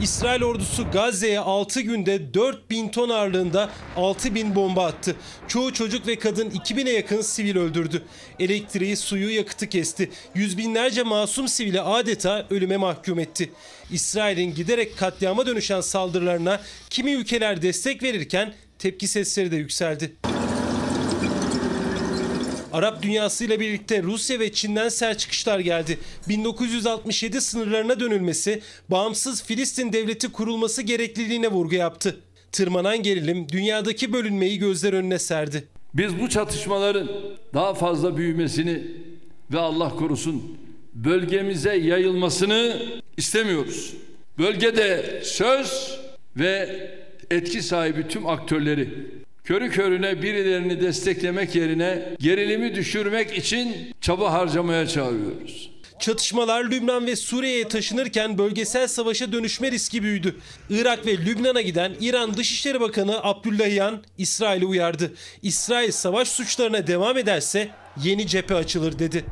İsrail 0.03 0.43
ordusu 0.43 0.91
Gazze'ye 0.91 1.41
6 1.41 1.81
günde 1.81 2.35
4000 2.35 2.89
ton 2.89 3.09
ağırlığında 3.09 3.71
6000 3.97 4.55
bomba 4.55 4.87
attı. 4.87 5.17
Çoğu 5.49 5.73
çocuk 5.73 6.07
ve 6.07 6.19
kadın 6.19 6.51
2000'e 6.51 6.93
yakın 6.93 7.21
sivil 7.21 7.57
öldürdü. 7.57 8.03
Elektriği, 8.39 8.97
suyu, 8.97 9.31
yakıtı 9.31 9.69
kesti. 9.69 10.11
Yüz 10.35 10.59
binlerce 10.59 11.03
masum 11.03 11.49
sivili 11.49 11.81
adeta 11.81 12.47
ölüme 12.51 12.77
mahkum 12.77 13.19
etti. 13.19 13.53
İsrail'in 13.91 14.55
giderek 14.55 14.99
katliama 14.99 15.47
dönüşen 15.47 15.81
saldırılarına 15.81 16.61
kimi 16.91 17.13
ülkeler 17.13 17.63
destek 17.63 18.03
verirken 18.03 18.55
tepki 18.79 19.09
sesleri 19.09 19.51
de 19.51 19.57
yükseldi. 19.57 20.17
Arap 22.73 23.03
dünyasıyla 23.03 23.61
birlikte 23.61 24.03
Rusya 24.03 24.41
ve 24.41 24.53
Çin'den 24.53 24.89
sert 24.89 25.19
çıkışlar 25.19 25.59
geldi. 25.59 25.99
1967 26.29 27.41
sınırlarına 27.41 28.01
dönülmesi, 28.01 28.63
bağımsız 28.89 29.45
Filistin 29.45 29.93
devleti 29.93 30.33
kurulması 30.33 30.83
gerekliliğine 30.83 31.49
vurgu 31.49 31.75
yaptı. 31.75 32.21
Tırmanan 32.53 33.03
gerilim 33.03 33.49
dünyadaki 33.49 34.13
bölünmeyi 34.13 34.59
gözler 34.59 34.93
önüne 34.93 35.19
serdi. 35.19 35.65
Biz 35.95 36.21
bu 36.21 36.29
çatışmaların 36.29 37.09
daha 37.55 37.75
fazla 37.75 38.17
büyümesini 38.17 38.83
ve 39.53 39.59
Allah 39.59 39.91
korusun 39.91 40.59
bölgemize 40.95 41.77
yayılmasını 41.77 42.83
istemiyoruz. 43.17 43.95
Bölgede 44.39 45.21
söz 45.25 45.99
ve 46.37 46.81
etki 47.31 47.63
sahibi 47.63 48.09
tüm 48.09 48.27
aktörleri 48.27 48.89
körü 49.45 49.71
körüne 49.71 50.23
birilerini 50.23 50.81
desteklemek 50.81 51.55
yerine 51.55 52.17
gerilimi 52.19 52.75
düşürmek 52.75 53.39
için 53.39 53.95
çaba 54.01 54.33
harcamaya 54.33 54.87
çağırıyoruz. 54.87 55.71
Çatışmalar 56.01 56.65
Lübnan 56.65 57.07
ve 57.07 57.17
Suriye'ye 57.17 57.69
taşınırken 57.69 58.39
bölgesel 58.39 58.89
savaşa 58.89 59.33
dönüşme 59.33 59.71
riski 59.71 60.03
büyüdü. 60.03 60.37
Irak 60.71 61.07
ve 61.07 61.19
Lübnan'a 61.19 61.61
giden 61.61 61.93
İran 62.01 62.37
Dışişleri 62.37 62.81
Bakanı 62.81 63.25
Abdullahian 63.25 64.03
İsrail'i 64.19 64.67
uyardı. 64.67 65.13
İsrail 65.43 65.91
savaş 65.91 66.29
suçlarına 66.29 66.87
devam 66.87 67.19
ederse 67.19 67.69
yeni 68.05 68.27
cephe 68.27 68.55
açılır 68.55 68.99
dedi. 68.99 69.25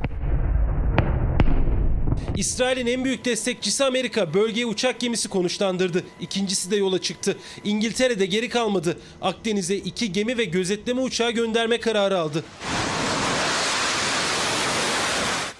İsrail'in 2.39 2.87
en 2.87 3.05
büyük 3.05 3.25
destekçisi 3.25 3.85
Amerika 3.85 4.33
bölgeye 4.33 4.65
uçak 4.65 4.99
gemisi 4.99 5.29
konuşlandırdı. 5.29 6.03
İkincisi 6.21 6.71
de 6.71 6.75
yola 6.75 7.01
çıktı. 7.01 7.37
İngiltere 7.63 8.19
de 8.19 8.25
geri 8.25 8.49
kalmadı. 8.49 8.97
Akdeniz'e 9.21 9.75
iki 9.75 10.11
gemi 10.11 10.37
ve 10.37 10.45
gözetleme 10.45 11.01
uçağı 11.01 11.31
gönderme 11.31 11.79
kararı 11.79 12.19
aldı. 12.19 12.43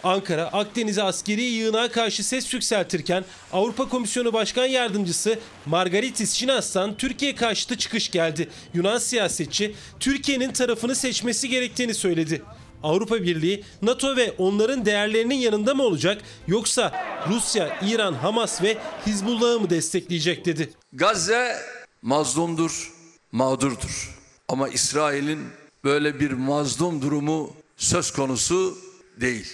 Ankara 0.04 0.44
Akdeniz'e 0.44 1.04
askeri 1.04 1.44
yığınağa 1.44 1.92
karşı 1.92 2.24
ses 2.24 2.54
yükseltirken 2.54 3.26
Avrupa 3.54 3.90
Komisyonu 3.90 4.34
Başkan 4.34 4.66
Yardımcısı 4.66 5.40
Margaritis 5.66 6.34
Şinas'tan 6.34 6.98
Türkiye 6.98 7.36
karşıtı 7.36 7.78
çıkış 7.78 8.12
geldi. 8.12 8.50
Yunan 8.74 8.98
siyasetçi 8.98 9.76
Türkiye'nin 10.00 10.52
tarafını 10.52 10.96
seçmesi 10.96 11.50
gerektiğini 11.50 11.94
söyledi. 11.94 12.42
Avrupa 12.84 13.24
Birliği, 13.24 13.64
NATO 13.82 14.16
ve 14.16 14.32
onların 14.38 14.86
değerlerinin 14.86 15.36
yanında 15.36 15.76
mı 15.76 15.84
olacak 15.84 16.22
yoksa 16.48 17.06
Rusya, 17.30 17.80
İran, 17.82 18.14
Hamas 18.14 18.62
ve 18.62 18.78
Hizbullah'ı 19.08 19.60
mı 19.60 19.70
destekleyecek 19.70 20.46
dedi. 20.46 20.70
Gazze 20.94 21.56
mazlumdur, 22.02 22.94
mağdurdur. 23.32 24.20
Ama 24.48 24.70
İsrail'in 24.70 25.40
böyle 25.84 26.20
bir 26.20 26.32
mazlum 26.32 27.02
durumu 27.02 27.54
söz 27.78 28.12
konusu 28.12 28.78
değil. 29.22 29.48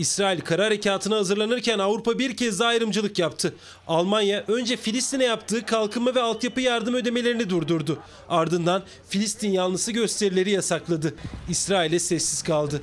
İsrail 0.00 0.40
kara 0.40 0.64
harekatına 0.64 1.16
hazırlanırken 1.16 1.78
Avrupa 1.78 2.18
bir 2.18 2.36
kez 2.36 2.60
daha 2.60 2.68
ayrımcılık 2.68 3.18
yaptı. 3.18 3.54
Almanya 3.88 4.44
önce 4.48 4.76
Filistin'e 4.76 5.24
yaptığı 5.24 5.66
kalkınma 5.66 6.14
ve 6.14 6.20
altyapı 6.20 6.60
yardım 6.60 6.94
ödemelerini 6.94 7.50
durdurdu. 7.50 7.98
Ardından 8.28 8.82
Filistin 9.08 9.50
yanlısı 9.50 9.92
gösterileri 9.92 10.50
yasakladı. 10.50 11.14
İsrail'e 11.48 11.98
sessiz 11.98 12.42
kaldı. 12.42 12.82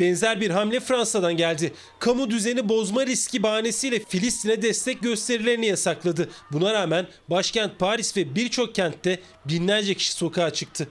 Benzer 0.00 0.40
bir 0.40 0.50
hamle 0.50 0.80
Fransa'dan 0.80 1.36
geldi. 1.36 1.72
Kamu 1.98 2.30
düzeni 2.30 2.68
bozma 2.68 3.06
riski 3.06 3.42
bahanesiyle 3.42 4.00
Filistin'e 4.08 4.62
destek 4.62 5.02
gösterilerini 5.02 5.66
yasakladı. 5.66 6.28
Buna 6.52 6.72
rağmen 6.72 7.06
başkent 7.30 7.78
Paris 7.78 8.16
ve 8.16 8.34
birçok 8.34 8.74
kentte 8.74 9.20
binlerce 9.44 9.94
kişi 9.94 10.12
sokağa 10.12 10.50
çıktı. 10.52 10.88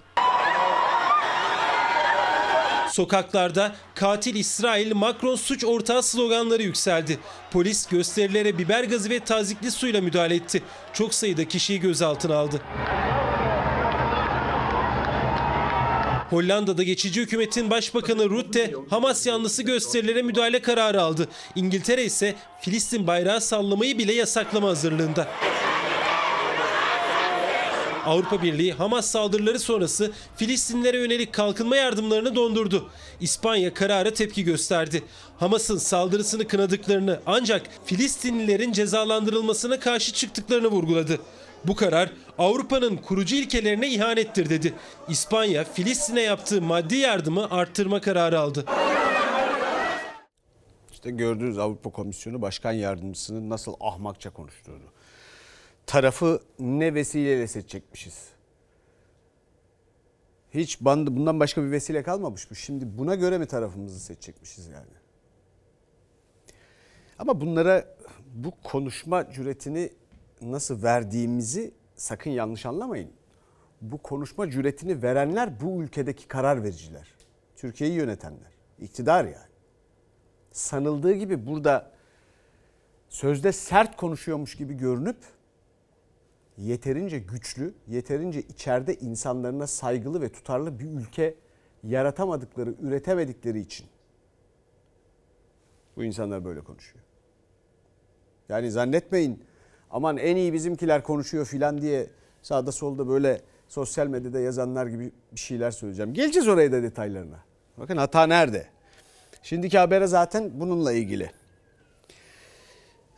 Sokaklarda 2.95 3.75
katil 3.95 4.35
İsrail 4.35 4.95
Macron 4.95 5.35
suç 5.35 5.63
ortağı 5.63 6.03
sloganları 6.03 6.63
yükseldi. 6.63 7.19
Polis 7.51 7.87
gösterilere 7.87 8.57
biber 8.57 8.83
gazı 8.83 9.09
ve 9.09 9.19
tazikli 9.19 9.71
suyla 9.71 10.01
müdahale 10.01 10.35
etti. 10.35 10.63
Çok 10.93 11.13
sayıda 11.13 11.47
kişiyi 11.47 11.79
gözaltına 11.79 12.35
aldı. 12.35 12.61
Hollanda'da 16.29 16.83
geçici 16.83 17.21
hükümetin 17.21 17.69
başbakanı 17.69 18.29
Rutte 18.29 18.73
Hamas 18.89 19.27
yanlısı 19.27 19.63
gösterilere 19.63 20.21
müdahale 20.21 20.61
kararı 20.61 21.01
aldı. 21.01 21.27
İngiltere 21.55 22.03
ise 22.03 22.35
Filistin 22.61 23.07
bayrağı 23.07 23.41
sallamayı 23.41 23.97
bile 23.97 24.13
yasaklama 24.13 24.67
hazırlığında. 24.67 25.27
Avrupa 28.05 28.41
Birliği 28.41 28.73
Hamas 28.73 29.05
saldırıları 29.05 29.59
sonrası 29.59 30.11
Filistinlere 30.35 30.97
yönelik 30.97 31.33
kalkınma 31.33 31.75
yardımlarını 31.75 32.35
dondurdu. 32.35 32.89
İspanya 33.21 33.73
karara 33.73 34.13
tepki 34.13 34.43
gösterdi. 34.43 35.03
Hamas'ın 35.37 35.77
saldırısını 35.77 36.47
kınadıklarını 36.47 37.19
ancak 37.25 37.61
Filistinlilerin 37.85 38.71
cezalandırılmasına 38.71 39.79
karşı 39.79 40.13
çıktıklarını 40.13 40.67
vurguladı. 40.67 41.19
Bu 41.65 41.75
karar 41.75 42.11
Avrupa'nın 42.37 42.97
kurucu 42.97 43.35
ilkelerine 43.35 43.87
ihanettir 43.89 44.49
dedi. 44.49 44.73
İspanya 45.09 45.63
Filistin'e 45.63 46.21
yaptığı 46.21 46.61
maddi 46.61 46.95
yardımı 46.95 47.51
arttırma 47.51 48.01
kararı 48.01 48.39
aldı. 48.39 48.65
İşte 50.91 51.11
gördüğünüz 51.11 51.57
Avrupa 51.57 51.89
Komisyonu 51.89 52.41
Başkan 52.41 52.71
Yardımcısının 52.71 53.49
nasıl 53.49 53.73
ahmakça 53.79 54.29
konuştuğunu. 54.29 54.94
Tarafı 55.87 56.39
ne 56.59 56.93
vesileyle 56.93 57.47
seçecekmişiz. 57.47 58.27
Hiç 60.53 60.81
bandı 60.81 61.15
bundan 61.15 61.39
başka 61.39 61.63
bir 61.63 61.71
vesile 61.71 62.03
kalmamış 62.03 62.49
mı? 62.49 62.55
Şimdi 62.55 62.97
buna 62.97 63.15
göre 63.15 63.37
mi 63.37 63.45
tarafımızı 63.45 63.99
seçecekmişiz 63.99 64.67
yani? 64.67 64.93
Ama 67.19 67.41
bunlara 67.41 67.95
bu 68.35 68.51
konuşma 68.63 69.31
cüretini 69.31 69.89
nasıl 70.41 70.83
verdiğimizi 70.83 71.71
sakın 71.95 72.31
yanlış 72.31 72.65
anlamayın. 72.65 73.11
Bu 73.81 73.97
konuşma 73.97 74.51
cüretini 74.51 75.03
verenler 75.03 75.61
bu 75.61 75.83
ülkedeki 75.83 76.27
karar 76.27 76.63
vericiler. 76.63 77.07
Türkiye'yi 77.55 77.95
yönetenler. 77.95 78.51
iktidar 78.79 79.25
yani. 79.25 79.55
Sanıldığı 80.51 81.13
gibi 81.13 81.47
burada 81.47 81.91
sözde 83.09 83.51
sert 83.51 83.97
konuşuyormuş 83.97 84.55
gibi 84.55 84.73
görünüp 84.73 85.17
yeterince 86.57 87.19
güçlü, 87.19 87.73
yeterince 87.87 88.41
içeride 88.41 88.95
insanlarına 88.95 89.67
saygılı 89.67 90.21
ve 90.21 90.29
tutarlı 90.29 90.79
bir 90.79 90.85
ülke 90.85 91.35
yaratamadıkları, 91.83 92.75
üretemedikleri 92.81 93.59
için 93.59 93.87
bu 95.95 96.03
insanlar 96.03 96.45
böyle 96.45 96.61
konuşuyor. 96.61 97.05
Yani 98.49 98.71
zannetmeyin 98.71 99.43
aman 99.91 100.17
en 100.17 100.35
iyi 100.35 100.53
bizimkiler 100.53 101.03
konuşuyor 101.03 101.45
filan 101.45 101.81
diye 101.81 102.07
sağda 102.41 102.71
solda 102.71 103.07
böyle 103.07 103.41
sosyal 103.67 104.07
medyada 104.07 104.39
yazanlar 104.39 104.87
gibi 104.87 105.11
bir 105.31 105.39
şeyler 105.39 105.71
söyleyeceğim. 105.71 106.13
Geleceğiz 106.13 106.47
oraya 106.47 106.71
da 106.71 106.83
detaylarına. 106.83 107.39
Bakın 107.77 107.97
hata 107.97 108.27
nerede? 108.27 108.67
Şimdiki 109.43 109.77
habere 109.77 110.07
zaten 110.07 110.51
bununla 110.53 110.93
ilgili. 110.93 111.31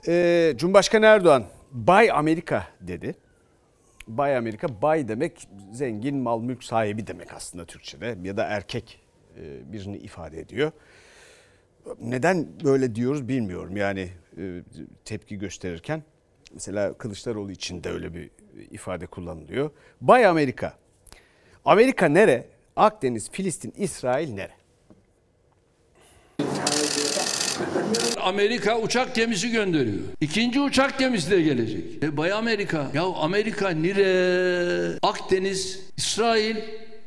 Ee, 0.07 0.53
Cumhurbaşkanı 0.57 1.05
Erdoğan 1.05 1.45
Bay 1.71 2.11
Amerika 2.11 2.67
dedi. 2.81 3.15
Bay 4.07 4.37
Amerika, 4.37 4.81
bay 4.81 5.07
demek 5.07 5.47
zengin 5.71 6.17
mal 6.17 6.41
mülk 6.41 6.63
sahibi 6.63 7.07
demek 7.07 7.33
aslında 7.33 7.65
Türkçe'de 7.65 8.17
ya 8.23 8.37
da 8.37 8.43
erkek 8.43 8.99
e, 9.37 9.73
birini 9.73 9.97
ifade 9.97 10.39
ediyor. 10.39 10.71
Neden 12.01 12.47
böyle 12.63 12.95
diyoruz 12.95 13.27
bilmiyorum 13.27 13.77
yani 13.77 14.09
e, 14.37 14.63
tepki 15.05 15.37
gösterirken. 15.37 16.03
Mesela 16.53 16.93
Kılıçdaroğlu 16.93 17.51
için 17.51 17.83
de 17.83 17.89
öyle 17.89 18.13
bir 18.13 18.29
ifade 18.71 19.05
kullanılıyor. 19.05 19.71
Bay 20.01 20.25
Amerika. 20.25 20.73
Amerika 21.65 22.05
nere? 22.05 22.47
Akdeniz, 22.75 23.31
Filistin, 23.31 23.73
İsrail 23.77 24.33
nere? 24.33 24.56
Amerika 28.21 28.79
uçak 28.79 29.15
gemisi 29.15 29.51
gönderiyor. 29.51 30.03
İkinci 30.21 30.59
uçak 30.59 30.99
gemisi 30.99 31.31
de 31.31 31.41
gelecek. 31.41 31.83
E 32.03 32.17
Bay 32.17 32.31
Amerika. 32.33 32.91
Ya 32.93 33.03
Amerika 33.03 33.69
nire? 33.69 34.99
Akdeniz, 35.03 35.79
İsrail, 35.97 36.55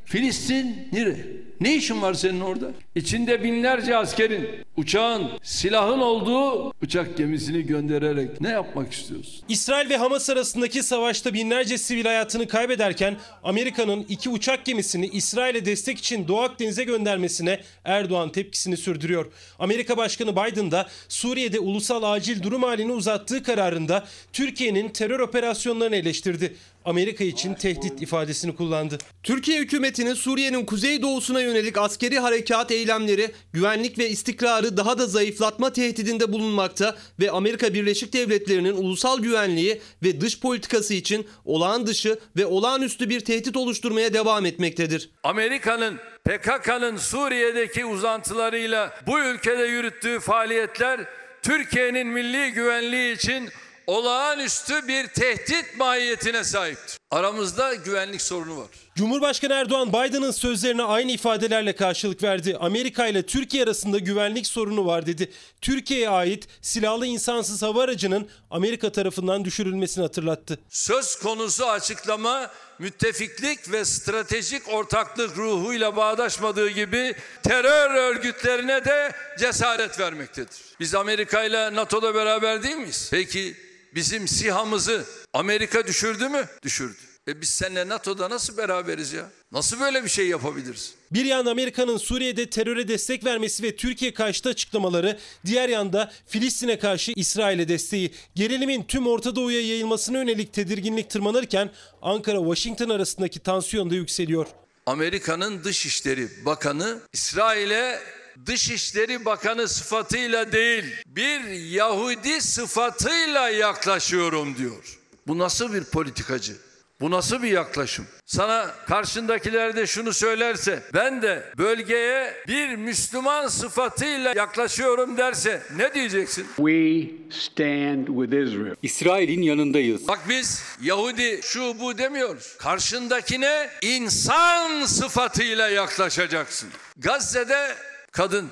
Filistin 0.04 0.88
nire? 0.92 1.16
Ne 1.60 1.74
işin 1.76 2.02
var 2.02 2.14
senin 2.14 2.40
orada? 2.40 2.70
İçinde 2.94 3.42
binlerce 3.44 3.96
askerin, 3.96 4.48
uçağın, 4.76 5.30
silahın 5.42 5.98
olduğu 5.98 6.72
uçak 6.82 7.16
gemisini 7.16 7.62
göndererek 7.66 8.40
ne 8.40 8.48
yapmak 8.48 8.92
istiyorsun? 8.92 9.44
İsrail 9.48 9.90
ve 9.90 9.96
Hamas 9.96 10.30
arasındaki 10.30 10.82
savaşta 10.82 11.34
binlerce 11.34 11.78
sivil 11.78 12.04
hayatını 12.04 12.48
kaybederken 12.48 13.16
Amerika'nın 13.42 14.06
iki 14.08 14.28
uçak 14.30 14.64
gemisini 14.64 15.06
İsrail'e 15.06 15.64
destek 15.64 15.98
için 15.98 16.28
Doğu 16.28 16.40
Akdeniz'e 16.40 16.84
göndermesine 16.84 17.60
Erdoğan 17.84 18.32
tepkisini 18.32 18.76
sürdürüyor. 18.76 19.32
Amerika 19.58 19.96
Başkanı 19.96 20.32
Biden 20.32 20.70
da 20.70 20.88
Suriye'de 21.08 21.58
ulusal 21.58 22.02
acil 22.02 22.42
durum 22.42 22.62
halini 22.62 22.92
uzattığı 22.92 23.42
kararında 23.42 24.04
Türkiye'nin 24.32 24.88
terör 24.88 25.20
operasyonlarını 25.20 25.96
eleştirdi. 25.96 26.56
Amerika 26.84 27.24
için 27.24 27.54
tehdit 27.54 28.02
ifadesini 28.02 28.56
kullandı. 28.56 28.98
Türkiye 29.22 29.60
hükümetinin 29.60 30.14
Suriye'nin 30.14 30.66
kuzeydoğusuna 30.66 31.40
yönelik 31.40 31.78
askeri 31.78 32.18
harekat 32.18 32.70
eylemleri 32.70 33.30
güvenlik 33.52 33.98
ve 33.98 34.08
istikrarı 34.08 34.76
daha 34.76 34.98
da 34.98 35.06
zayıflatma 35.06 35.72
tehdidinde 35.72 36.32
bulunmakta 36.32 36.96
ve 37.20 37.30
Amerika 37.30 37.74
Birleşik 37.74 38.12
Devletleri'nin 38.12 38.76
ulusal 38.76 39.22
güvenliği 39.22 39.80
ve 40.02 40.20
dış 40.20 40.40
politikası 40.40 40.94
için 40.94 41.26
olağan 41.44 41.86
dışı 41.86 42.18
ve 42.36 42.46
olağanüstü 42.46 43.08
bir 43.08 43.20
tehdit 43.20 43.56
oluşturmaya 43.56 44.14
devam 44.14 44.46
etmektedir. 44.46 45.10
Amerika'nın 45.22 45.98
PKK'nın 46.24 46.96
Suriye'deki 46.96 47.84
uzantılarıyla 47.84 48.94
bu 49.06 49.20
ülkede 49.20 49.62
yürüttüğü 49.62 50.20
faaliyetler 50.20 51.00
Türkiye'nin 51.42 52.06
milli 52.06 52.52
güvenliği 52.52 53.14
için 53.16 53.48
olağanüstü 53.90 54.88
bir 54.88 55.06
tehdit 55.06 55.76
mahiyetine 55.78 56.44
sahiptir. 56.44 56.96
Aramızda 57.10 57.74
güvenlik 57.74 58.22
sorunu 58.22 58.56
var. 58.56 58.68
Cumhurbaşkanı 58.94 59.52
Erdoğan 59.52 59.88
Biden'ın 59.88 60.30
sözlerine 60.30 60.82
aynı 60.82 61.12
ifadelerle 61.12 61.76
karşılık 61.76 62.22
verdi. 62.22 62.56
Amerika 62.60 63.06
ile 63.06 63.26
Türkiye 63.26 63.62
arasında 63.62 63.98
güvenlik 63.98 64.46
sorunu 64.46 64.86
var 64.86 65.06
dedi. 65.06 65.32
Türkiye'ye 65.60 66.08
ait 66.08 66.48
silahlı 66.62 67.06
insansız 67.06 67.62
hava 67.62 67.82
aracının 67.82 68.28
Amerika 68.50 68.92
tarafından 68.92 69.44
düşürülmesini 69.44 70.02
hatırlattı. 70.02 70.58
Söz 70.68 71.16
konusu 71.16 71.66
açıklama 71.66 72.50
müttefiklik 72.78 73.72
ve 73.72 73.84
stratejik 73.84 74.68
ortaklık 74.68 75.36
ruhuyla 75.36 75.96
bağdaşmadığı 75.96 76.68
gibi 76.68 77.14
terör 77.42 77.94
örgütlerine 77.94 78.84
de 78.84 79.12
cesaret 79.38 80.00
vermektedir. 80.00 80.58
Biz 80.80 80.94
Amerika 80.94 81.44
ile 81.44 81.74
NATO'da 81.74 82.14
beraber 82.14 82.62
değil 82.62 82.76
miyiz? 82.76 83.08
Peki 83.10 83.56
bizim 83.94 84.28
SİHA'mızı 84.28 85.04
Amerika 85.32 85.86
düşürdü 85.86 86.28
mü? 86.28 86.48
Düşürdü. 86.62 86.98
E 87.28 87.40
biz 87.40 87.50
seninle 87.50 87.88
NATO'da 87.88 88.30
nasıl 88.30 88.56
beraberiz 88.56 89.12
ya? 89.12 89.30
Nasıl 89.52 89.80
böyle 89.80 90.04
bir 90.04 90.08
şey 90.08 90.28
yapabiliriz? 90.28 90.94
Bir 91.10 91.24
yanda 91.24 91.50
Amerika'nın 91.50 91.96
Suriye'de 91.96 92.50
teröre 92.50 92.88
destek 92.88 93.24
vermesi 93.24 93.62
ve 93.62 93.76
Türkiye 93.76 94.14
karşıtı 94.14 94.48
açıklamaları, 94.48 95.18
diğer 95.46 95.68
yanda 95.68 96.12
Filistin'e 96.26 96.78
karşı 96.78 97.12
İsrail'e 97.16 97.68
desteği, 97.68 98.12
gerilimin 98.34 98.82
tüm 98.82 99.06
Orta 99.06 99.36
Doğu'ya 99.36 99.60
yayılmasına 99.60 100.18
yönelik 100.18 100.52
tedirginlik 100.52 101.10
tırmanırken 101.10 101.70
Ankara-Washington 102.02 102.92
arasındaki 102.92 103.40
tansiyon 103.40 103.90
da 103.90 103.94
yükseliyor. 103.94 104.46
Amerika'nın 104.86 105.64
Dışişleri 105.64 106.28
Bakanı 106.44 107.00
İsrail'e 107.12 108.00
Dışişleri 108.46 109.24
Bakanı 109.24 109.68
sıfatıyla 109.68 110.52
değil 110.52 110.84
bir 111.06 111.40
Yahudi 111.50 112.40
sıfatıyla 112.40 113.48
yaklaşıyorum 113.48 114.56
diyor. 114.56 114.98
Bu 115.26 115.38
nasıl 115.38 115.72
bir 115.72 115.84
politikacı? 115.84 116.52
Bu 117.00 117.10
nasıl 117.10 117.42
bir 117.42 117.50
yaklaşım? 117.50 118.06
Sana 118.26 118.70
karşındakiler 118.88 119.76
de 119.76 119.86
şunu 119.86 120.12
söylerse 120.12 120.82
ben 120.94 121.22
de 121.22 121.44
bölgeye 121.58 122.34
bir 122.48 122.76
Müslüman 122.76 123.48
sıfatıyla 123.48 124.32
yaklaşıyorum 124.36 125.16
derse 125.16 125.62
ne 125.76 125.94
diyeceksin? 125.94 126.46
We 126.56 127.10
stand 127.30 128.06
with 128.06 128.32
Israel. 128.32 128.74
İsrail'in 128.82 129.42
yanındayız. 129.42 130.08
Bak 130.08 130.20
biz 130.28 130.62
Yahudi 130.82 131.40
şu 131.42 131.80
bu 131.80 131.98
demiyoruz. 131.98 132.56
Karşındakine 132.58 133.70
insan 133.82 134.84
sıfatıyla 134.86 135.68
yaklaşacaksın. 135.68 136.68
Gazze'de 136.96 137.74
kadın, 138.10 138.50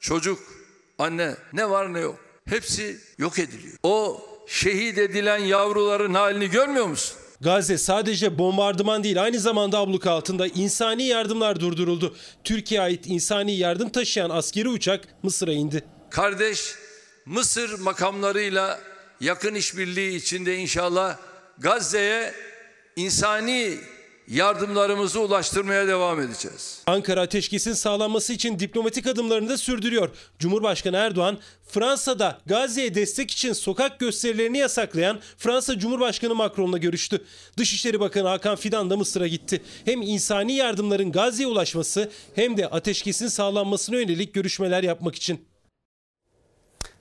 çocuk, 0.00 0.38
anne 0.98 1.36
ne 1.52 1.70
var 1.70 1.94
ne 1.94 2.00
yok. 2.00 2.18
Hepsi 2.48 3.00
yok 3.18 3.38
ediliyor. 3.38 3.74
O 3.82 4.22
şehit 4.46 4.98
edilen 4.98 5.38
yavruların 5.38 6.14
halini 6.14 6.50
görmüyor 6.50 6.86
musun? 6.86 7.16
Gazze 7.40 7.78
sadece 7.78 8.38
bombardıman 8.38 9.04
değil 9.04 9.22
aynı 9.22 9.38
zamanda 9.38 9.78
abluk 9.78 10.06
altında 10.06 10.46
insani 10.46 11.02
yardımlar 11.02 11.60
durduruldu. 11.60 12.16
Türkiye'ye 12.44 12.84
ait 12.84 13.06
insani 13.06 13.56
yardım 13.56 13.88
taşıyan 13.88 14.30
askeri 14.30 14.68
uçak 14.68 15.04
Mısır'a 15.22 15.52
indi. 15.52 15.84
Kardeş 16.10 16.74
Mısır 17.26 17.78
makamlarıyla 17.78 18.80
yakın 19.20 19.54
işbirliği 19.54 20.16
içinde 20.16 20.56
inşallah 20.56 21.16
Gazze'ye 21.58 22.34
insani 22.96 23.78
yardımlarımızı 24.32 25.20
ulaştırmaya 25.20 25.88
devam 25.88 26.20
edeceğiz. 26.20 26.82
Ankara 26.86 27.20
ateşkesin 27.20 27.72
sağlanması 27.72 28.32
için 28.32 28.58
diplomatik 28.58 29.06
adımlarını 29.06 29.48
da 29.48 29.58
sürdürüyor. 29.58 30.10
Cumhurbaşkanı 30.38 30.96
Erdoğan 30.96 31.38
Fransa'da 31.68 32.40
Gazze'ye 32.46 32.94
destek 32.94 33.30
için 33.30 33.52
sokak 33.52 34.00
gösterilerini 34.00 34.58
yasaklayan 34.58 35.20
Fransa 35.36 35.78
Cumhurbaşkanı 35.78 36.34
Macron'la 36.34 36.78
görüştü. 36.78 37.24
Dışişleri 37.56 38.00
Bakanı 38.00 38.28
Hakan 38.28 38.56
Fidan 38.56 38.90
da 38.90 38.96
Mısır'a 38.96 39.26
gitti. 39.26 39.62
Hem 39.84 40.02
insani 40.02 40.52
yardımların 40.52 41.12
Gazze'ye 41.12 41.46
ulaşması 41.46 42.10
hem 42.34 42.56
de 42.56 42.66
ateşkesin 42.66 43.28
sağlanmasına 43.28 43.96
yönelik 43.96 44.34
görüşmeler 44.34 44.82
yapmak 44.82 45.14
için. 45.14 45.44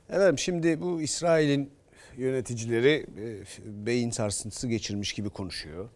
Efendim 0.10 0.40
şimdi 0.40 0.82
bu 0.82 1.02
İsrail'in 1.02 1.72
yöneticileri 2.18 3.06
e, 3.18 3.86
beyin 3.86 4.12
sarsıntısı 4.12 4.68
geçirmiş 4.68 5.14
gibi 5.14 5.30
konuşuyor. 5.30 5.90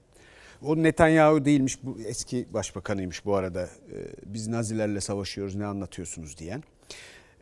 O 0.61 0.75
Netanyahu 0.83 1.45
değilmiş, 1.45 1.83
bu 1.83 1.97
eski 2.05 2.53
başbakanıymış 2.53 3.25
bu 3.25 3.35
arada. 3.35 3.61
E, 3.63 3.97
Biz 4.25 4.47
Nazilerle 4.47 5.01
savaşıyoruz 5.01 5.55
ne 5.55 5.65
anlatıyorsunuz 5.65 6.37
diyen. 6.37 6.63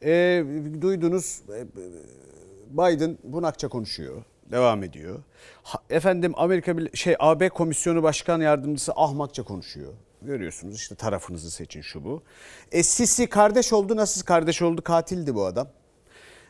E, 0.04 0.44
duydunuz 0.82 1.42
Biden 2.70 3.18
bunakça 3.24 3.68
konuşuyor. 3.68 4.24
Devam 4.52 4.84
ediyor. 4.84 5.20
Efendim 5.90 6.34
Amerika 6.36 6.76
şey 6.94 7.16
AB 7.20 7.50
Komisyonu 7.50 8.04
Başkan 8.04 8.42
Yardımcısı 8.42 8.92
ahmakça 8.96 9.44
konuşuyor. 9.44 9.94
Görüyorsunuz 10.22 10.76
işte 10.76 10.96
tarafınızı 10.96 11.52
seçin 11.52 11.82
şu 11.82 12.04
bu. 12.04 12.24
E 12.72 12.84
Sisi 12.84 13.28
kardeş 13.28 13.74
oldu 13.74 13.96
nasıl 13.96 14.22
kardeş 14.26 14.62
oldu 14.62 14.82
katildi 14.82 15.36
bu 15.36 15.46
adam. 15.46 15.68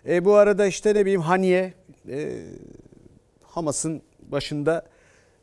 E, 0.08 0.26
bu 0.26 0.34
arada 0.36 0.66
işte 0.66 0.94
ne 0.94 1.02
bileyim 1.02 1.22
Haniye 1.22 1.74
e, 2.10 2.44
Hamas'ın 3.44 4.02
başında 4.22 4.86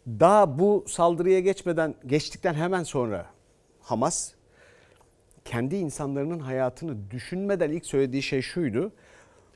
daha 0.06 0.58
bu 0.58 0.84
saldırıya 0.88 1.40
geçmeden 1.40 1.94
geçtikten 2.06 2.54
hemen 2.54 2.82
sonra 2.82 3.26
Hamas 3.80 4.32
kendi 5.44 5.76
insanların 5.76 6.38
hayatını 6.38 7.10
düşünmeden 7.10 7.70
ilk 7.70 7.86
söylediği 7.86 8.22
şey 8.22 8.42
şuydu. 8.42 8.92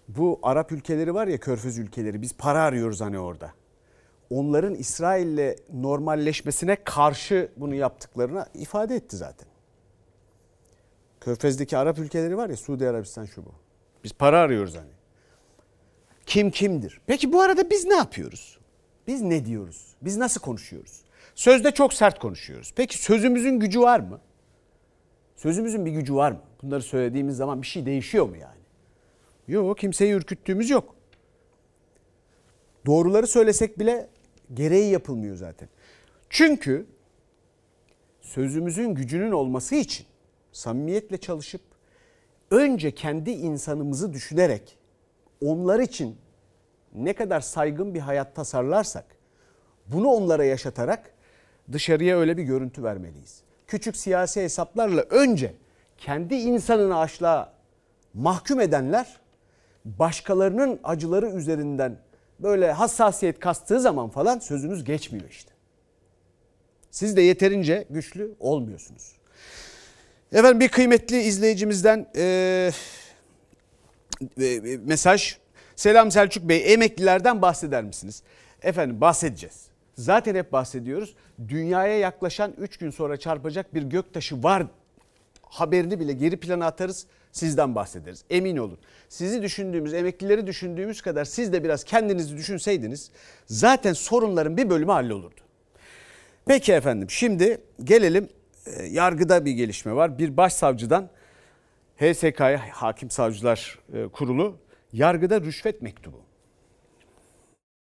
Bu 0.08 0.40
Arap 0.42 0.72
ülkeleri 0.72 1.14
var 1.14 1.26
ya 1.26 1.40
Körfez 1.40 1.78
ülkeleri 1.78 2.22
biz 2.22 2.36
para 2.36 2.62
arıyoruz 2.62 3.00
hani 3.00 3.18
orada. 3.18 3.52
Onların 4.30 4.74
İsrail'le 4.74 5.56
normalleşmesine 5.72 6.76
karşı 6.84 7.50
bunu 7.56 7.74
yaptıklarını 7.74 8.46
ifade 8.54 8.94
etti 8.94 9.16
zaten. 9.16 9.48
Körfez'deki 11.20 11.78
Arap 11.78 11.98
ülkeleri 11.98 12.36
var 12.36 12.50
ya 12.50 12.56
Suudi 12.56 12.88
Arabistan 12.88 13.24
şu 13.24 13.44
bu. 13.44 13.52
Biz 14.04 14.12
para 14.12 14.40
arıyoruz 14.40 14.76
hani. 14.76 14.92
Kim 16.26 16.50
kimdir? 16.50 17.00
Peki 17.06 17.32
bu 17.32 17.40
arada 17.40 17.70
biz 17.70 17.84
ne 17.84 17.94
yapıyoruz? 17.94 18.58
Biz 19.06 19.22
ne 19.22 19.44
diyoruz? 19.44 19.94
Biz 20.02 20.16
nasıl 20.16 20.40
konuşuyoruz? 20.40 21.00
Sözde 21.34 21.70
çok 21.70 21.92
sert 21.92 22.18
konuşuyoruz. 22.18 22.72
Peki 22.76 22.98
sözümüzün 22.98 23.60
gücü 23.60 23.80
var 23.80 24.00
mı? 24.00 24.20
Sözümüzün 25.36 25.86
bir 25.86 25.90
gücü 25.90 26.14
var 26.14 26.32
mı? 26.32 26.40
Bunları 26.62 26.82
söylediğimiz 26.82 27.36
zaman 27.36 27.62
bir 27.62 27.66
şey 27.66 27.86
değişiyor 27.86 28.28
mu 28.28 28.36
yani? 28.36 28.60
Yok 29.48 29.78
kimseyi 29.78 30.12
ürküttüğümüz 30.12 30.70
yok. 30.70 30.94
Doğruları 32.86 33.26
söylesek 33.26 33.78
bile 33.78 34.08
gereği 34.54 34.90
yapılmıyor 34.90 35.36
zaten. 35.36 35.68
Çünkü 36.30 36.86
sözümüzün 38.20 38.94
gücünün 38.94 39.32
olması 39.32 39.74
için 39.74 40.06
samimiyetle 40.52 41.16
çalışıp 41.16 41.60
önce 42.50 42.90
kendi 42.90 43.30
insanımızı 43.30 44.12
düşünerek 44.12 44.78
onlar 45.40 45.80
için 45.80 46.16
ne 46.94 47.12
kadar 47.12 47.40
saygın 47.40 47.94
bir 47.94 48.00
hayat 48.00 48.34
tasarlarsak 48.34 49.04
bunu 49.86 50.08
onlara 50.08 50.44
yaşatarak 50.44 51.10
dışarıya 51.72 52.18
öyle 52.18 52.36
bir 52.36 52.42
görüntü 52.42 52.82
vermeliyiz. 52.82 53.42
Küçük 53.66 53.96
siyasi 53.96 54.42
hesaplarla 54.42 55.02
önce 55.02 55.54
kendi 55.98 56.34
insanını 56.34 56.98
açlığa 56.98 57.52
mahkum 58.14 58.60
edenler 58.60 59.20
başkalarının 59.84 60.80
acıları 60.84 61.30
üzerinden 61.30 61.96
böyle 62.40 62.72
hassasiyet 62.72 63.40
kastığı 63.40 63.80
zaman 63.80 64.08
falan 64.08 64.38
sözünüz 64.38 64.84
geçmiyor 64.84 65.30
işte. 65.30 65.50
Siz 66.90 67.16
de 67.16 67.22
yeterince 67.22 67.86
güçlü 67.90 68.34
olmuyorsunuz. 68.40 69.12
Efendim 70.32 70.60
bir 70.60 70.68
kıymetli 70.68 71.22
izleyicimizden 71.22 72.06
e, 72.16 72.70
e, 74.40 74.60
mesaj. 74.84 75.36
Selam 75.76 76.10
Selçuk 76.10 76.48
Bey 76.48 76.72
emeklilerden 76.72 77.42
bahseder 77.42 77.84
misiniz? 77.84 78.22
Efendim 78.62 79.00
bahsedeceğiz. 79.00 79.66
Zaten 79.94 80.34
hep 80.34 80.52
bahsediyoruz. 80.52 81.14
Dünyaya 81.48 81.98
yaklaşan 81.98 82.52
3 82.58 82.76
gün 82.76 82.90
sonra 82.90 83.16
çarpacak 83.16 83.74
bir 83.74 83.82
göktaşı 83.82 84.42
var 84.42 84.66
haberini 85.42 86.00
bile 86.00 86.12
geri 86.12 86.36
plana 86.36 86.66
atarız. 86.66 87.06
Sizden 87.32 87.74
bahsederiz. 87.74 88.24
Emin 88.30 88.56
olun. 88.56 88.78
Sizi 89.08 89.42
düşündüğümüz, 89.42 89.94
emeklileri 89.94 90.46
düşündüğümüz 90.46 91.02
kadar 91.02 91.24
siz 91.24 91.52
de 91.52 91.64
biraz 91.64 91.84
kendinizi 91.84 92.36
düşünseydiniz 92.36 93.10
zaten 93.46 93.92
sorunların 93.92 94.56
bir 94.56 94.70
bölümü 94.70 94.92
hallolurdu. 94.92 95.40
Peki 96.46 96.72
efendim 96.72 97.10
şimdi 97.10 97.58
gelelim 97.84 98.28
e, 98.66 98.82
yargıda 98.84 99.44
bir 99.44 99.52
gelişme 99.52 99.94
var. 99.94 100.18
Bir 100.18 100.36
başsavcıdan 100.36 101.08
HSK'ya 101.96 102.60
Hakim 102.70 103.10
Savcılar 103.10 103.78
e, 103.94 104.08
Kurulu 104.08 104.56
yargıda 104.94 105.40
rüşvet 105.40 105.82
mektubu. 105.82 106.24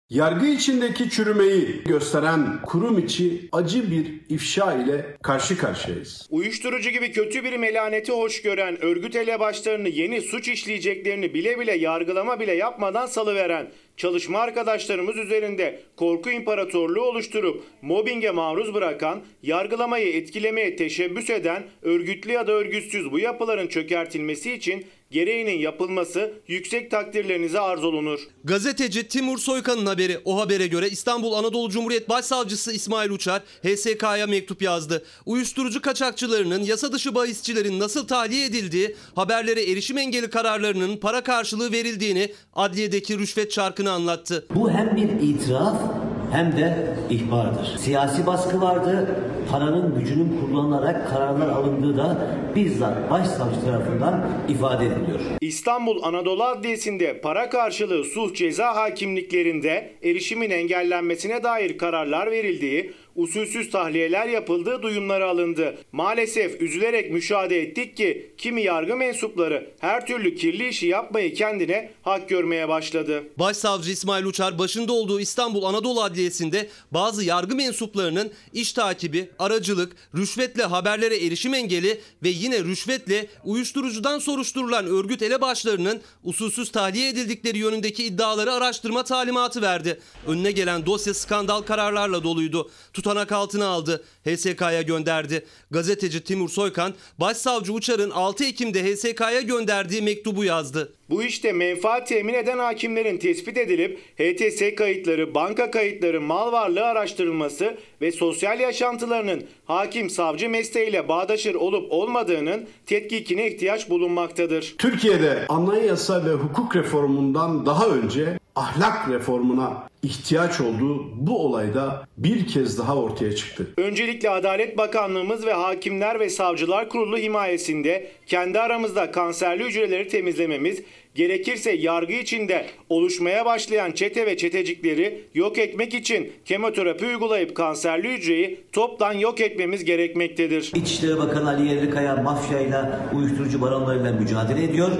Yargı 0.09 0.45
içindeki 0.45 1.09
çürümeyi 1.09 1.83
gösteren 1.85 2.61
kurum 2.61 2.99
içi 2.99 3.49
acı 3.51 3.91
bir 3.91 4.21
ifşa 4.29 4.73
ile 4.73 5.17
karşı 5.23 5.57
karşıyayız. 5.57 6.27
Uyuşturucu 6.29 6.89
gibi 6.89 7.11
kötü 7.11 7.43
bir 7.43 7.57
melaneti 7.57 8.11
hoş 8.11 8.41
gören 8.41 8.83
örgüt 8.83 9.15
elebaşlarını 9.15 9.89
yeni 9.89 10.21
suç 10.21 10.47
işleyeceklerini 10.47 11.33
bile 11.33 11.59
bile 11.59 11.71
yargılama 11.77 12.39
bile 12.39 12.53
yapmadan 12.53 13.05
salıveren 13.05 13.71
çalışma 13.97 14.39
arkadaşlarımız 14.39 15.17
üzerinde 15.17 15.79
korku 15.95 16.29
imparatorluğu 16.29 17.01
oluşturup 17.01 17.63
mobbinge 17.81 18.31
maruz 18.31 18.73
bırakan, 18.73 19.21
yargılamayı 19.43 20.13
etkilemeye 20.13 20.75
teşebbüs 20.75 21.29
eden 21.29 21.63
örgütlü 21.81 22.31
ya 22.31 22.47
da 22.47 22.51
örgütsüz 22.51 23.11
bu 23.11 23.19
yapıların 23.19 23.67
çökertilmesi 23.67 24.53
için 24.53 24.85
gereğinin 25.11 25.59
yapılması 25.59 26.33
yüksek 26.47 26.91
takdirlerinize 26.91 27.59
arz 27.59 27.83
olunur. 27.83 28.19
Gazeteci 28.43 29.07
Timur 29.07 29.37
Soykan'ın 29.37 29.85
haberi. 29.85 30.19
O 30.25 30.39
habere 30.39 30.67
göre 30.67 30.89
İstanbul 30.89 31.33
Anadolu 31.33 31.69
Cumhuriyet 31.69 32.09
Başsavcısı 32.09 32.71
İsmail 32.71 33.09
Uçar 33.09 33.41
HSK'ya 33.63 34.27
mektup 34.27 34.61
yazdı. 34.61 35.05
Uyuşturucu 35.25 35.81
kaçakçılarının, 35.81 36.63
yasa 36.63 36.91
dışı 36.91 37.15
bahisçilerin 37.15 37.79
nasıl 37.79 38.07
tahliye 38.07 38.45
edildiği, 38.45 38.95
haberlere 39.15 39.71
erişim 39.71 39.97
engeli 39.97 40.29
kararlarının 40.29 40.97
para 40.97 41.23
karşılığı 41.23 41.71
verildiğini, 41.71 42.33
adliyedeki 42.53 43.19
rüşvet 43.19 43.51
çarkını 43.51 43.91
anlattı. 43.91 44.45
Bu 44.55 44.71
hem 44.71 44.95
bir 44.95 45.27
itiraf 45.27 46.10
hem 46.31 46.57
de 46.57 46.87
ihbardır. 47.09 47.75
Siyasi 47.77 48.25
baskı 48.25 48.61
vardı. 48.61 49.15
Paranın 49.51 49.99
gücünün 49.99 50.41
kullanılarak 50.41 51.09
kararlar 51.09 51.49
alındığı 51.49 51.97
da 51.97 52.17
bizzat 52.55 53.11
başsavcı 53.11 53.61
tarafından 53.65 54.29
ifade 54.49 54.85
ediliyor. 54.85 55.19
İstanbul 55.41 56.03
Anadolu 56.03 56.43
Adliyesi'nde 56.43 57.21
para 57.21 57.49
karşılığı 57.49 58.03
sulh 58.03 58.33
ceza 58.35 58.75
hakimliklerinde 58.75 59.93
erişimin 60.03 60.49
engellenmesine 60.49 61.43
dair 61.43 61.77
kararlar 61.77 62.31
verildiği, 62.31 62.93
usulsüz 63.15 63.69
tahliyeler 63.69 64.27
yapıldığı 64.27 64.81
duyumları 64.81 65.25
alındı. 65.25 65.77
Maalesef 65.91 66.61
üzülerek 66.61 67.11
müşahede 67.11 67.61
ettik 67.61 67.97
ki 67.97 68.31
kimi 68.37 68.61
yargı 68.61 68.95
mensupları 68.95 69.69
her 69.79 70.07
türlü 70.07 70.35
kirli 70.35 70.67
işi 70.67 70.87
yapmayı 70.87 71.33
kendine 71.33 71.91
hak 72.01 72.29
görmeye 72.29 72.69
başladı. 72.69 73.23
Başsavcı 73.39 73.91
İsmail 73.91 74.25
Uçar 74.25 74.59
başında 74.59 74.93
olduğu 74.93 75.19
İstanbul 75.19 75.63
Anadolu 75.63 76.01
Adliyesi'nde 76.01 76.69
bazı 76.91 77.23
yargı 77.23 77.55
mensuplarının 77.55 78.31
iş 78.53 78.73
takibi, 78.73 79.29
aracılık, 79.39 79.95
rüşvetle 80.15 80.63
haberlere 80.63 81.25
erişim 81.25 81.53
engeli 81.53 82.01
ve 82.23 82.29
yine 82.29 82.63
rüşvetle 82.63 83.27
uyuşturucudan 83.45 84.19
soruşturulan 84.19 84.85
örgüt 84.85 85.21
elebaşlarının 85.21 86.01
usulsüz 86.23 86.71
tahliye 86.71 87.09
edildikleri 87.09 87.57
yönündeki 87.57 88.03
iddiaları 88.03 88.53
araştırma 88.53 89.03
talimatı 89.03 89.61
verdi. 89.61 89.99
Önüne 90.27 90.51
gelen 90.51 90.85
dosya 90.85 91.13
skandal 91.13 91.61
kararlarla 91.61 92.23
doluydu. 92.23 92.69
Tutanak 93.01 93.31
altına 93.31 93.67
aldı. 93.67 94.03
HSK'ya 94.25 94.81
gönderdi. 94.81 95.45
Gazeteci 95.71 96.23
Timur 96.23 96.49
Soykan, 96.49 96.93
Başsavcı 97.17 97.73
Uçar'ın 97.73 98.09
6 98.09 98.45
Ekim'de 98.45 98.83
HSK'ya 98.83 99.41
gönderdiği 99.41 100.01
mektubu 100.01 100.43
yazdı. 100.43 100.93
Bu 101.09 101.23
işte 101.23 101.51
menfaat 101.51 102.07
temin 102.07 102.33
eden 102.33 102.57
hakimlerin 102.57 103.17
tespit 103.17 103.57
edilip 103.57 103.99
HTS 104.17 104.75
kayıtları, 104.75 105.35
banka 105.35 105.71
kayıtları, 105.71 106.21
mal 106.21 106.51
varlığı 106.51 106.85
araştırılması 106.85 107.77
ve 108.01 108.11
sosyal 108.11 108.59
yaşantılarının 108.59 109.43
hakim 109.65 110.09
savcı 110.09 110.49
mesleğiyle 110.49 111.07
bağdaşır 111.07 111.55
olup 111.55 111.91
olmadığının 111.91 112.67
tetkikine 112.85 113.47
ihtiyaç 113.47 113.89
bulunmaktadır. 113.89 114.75
Türkiye'de 114.77 115.45
anayasa 115.49 116.25
ve 116.25 116.31
hukuk 116.31 116.75
reformundan 116.75 117.65
daha 117.65 117.87
önce 117.87 118.40
ahlak 118.55 119.09
reformuna 119.09 119.91
ihtiyaç 120.03 120.61
olduğu 120.61 121.27
bu 121.27 121.45
olayda 121.45 122.07
bir 122.17 122.47
kez 122.47 122.79
daha 122.79 122.95
ortaya 122.95 123.35
çıktı. 123.35 123.67
Öncelikle 123.77 124.29
Adalet 124.29 124.77
Bakanlığımız 124.77 125.45
ve 125.45 125.53
Hakimler 125.53 126.19
ve 126.19 126.29
Savcılar 126.29 126.89
Kurulu 126.89 127.17
himayesinde 127.17 128.11
kendi 128.27 128.59
aramızda 128.59 129.11
kanserli 129.11 129.65
hücreleri 129.65 130.07
temizlememiz, 130.07 130.81
gerekirse 131.15 131.71
yargı 131.71 132.13
içinde 132.13 132.65
oluşmaya 132.89 133.45
başlayan 133.45 133.91
çete 133.91 134.25
ve 134.25 134.37
çetecikleri 134.37 135.23
yok 135.33 135.57
etmek 135.57 135.93
için 135.93 136.31
kemoterapi 136.45 137.05
uygulayıp 137.05 137.55
kanserli 137.55 138.13
hücreyi 138.13 138.59
toptan 138.71 139.13
yok 139.13 139.41
etmemiz 139.41 139.85
gerekmektedir. 139.85 140.71
İçişleri 140.75 141.17
Bakanı 141.17 141.49
Ali 141.49 141.67
Yerlikaya 141.67 142.15
mafyayla, 142.15 143.09
uyuşturucu 143.15 143.61
baronlarıyla 143.61 144.11
mücadele 144.11 144.63
ediyor. 144.63 144.91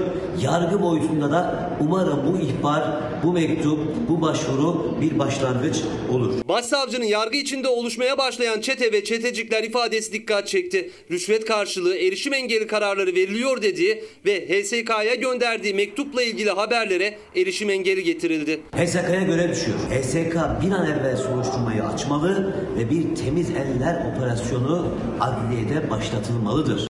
Yargı 0.42 0.82
boyutunda 0.82 1.30
da 1.30 1.70
umarım 1.80 2.20
bu 2.26 2.38
ihbar, 2.38 2.82
bu 3.24 3.32
mektup, 3.32 3.78
bu 4.08 4.22
başvuru 4.22 4.96
bir 5.00 5.18
başlangıç 5.18 5.76
olur. 6.10 6.34
Başsavcının 6.48 7.04
yargı 7.04 7.36
içinde 7.36 7.68
oluşmaya 7.68 8.18
başlayan 8.18 8.60
çete 8.60 8.92
ve 8.92 9.04
çetecikler 9.04 9.64
ifadesi 9.64 10.12
dikkat 10.12 10.48
çekti. 10.48 10.90
Rüşvet 11.10 11.44
karşılığı 11.44 11.96
erişim 11.96 12.34
engeli 12.34 12.66
kararları 12.66 13.14
veriliyor 13.14 13.62
dediği 13.62 14.04
ve 14.26 14.48
HSK'ya 14.48 15.14
gönderdiği 15.14 15.74
mektupla 16.02 16.22
ilgili 16.22 16.50
haberlere 16.50 17.18
erişim 17.36 17.70
engeli 17.70 18.04
getirildi. 18.04 18.60
HSK'ya 18.76 19.22
görev 19.22 19.50
düşüyor. 19.50 19.78
HSK 19.78 20.34
bir 20.34 20.70
an 20.70 20.90
evvel 20.90 21.16
soruşturmayı 21.16 21.84
açmalı 21.84 22.54
ve 22.76 22.90
bir 22.90 23.14
temiz 23.14 23.50
eller 23.50 24.12
operasyonu 24.12 24.98
adliyede 25.20 25.90
başlatılmalıdır. 25.90 26.88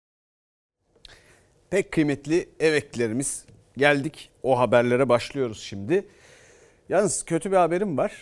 Pek 1.71 1.93
kıymetli 1.93 2.49
emeklilerimiz 2.61 3.45
geldik. 3.77 4.31
O 4.43 4.59
haberlere 4.59 5.09
başlıyoruz 5.09 5.61
şimdi. 5.63 6.07
Yalnız 6.89 7.25
kötü 7.25 7.51
bir 7.51 7.57
haberim 7.57 7.99
var. 7.99 8.13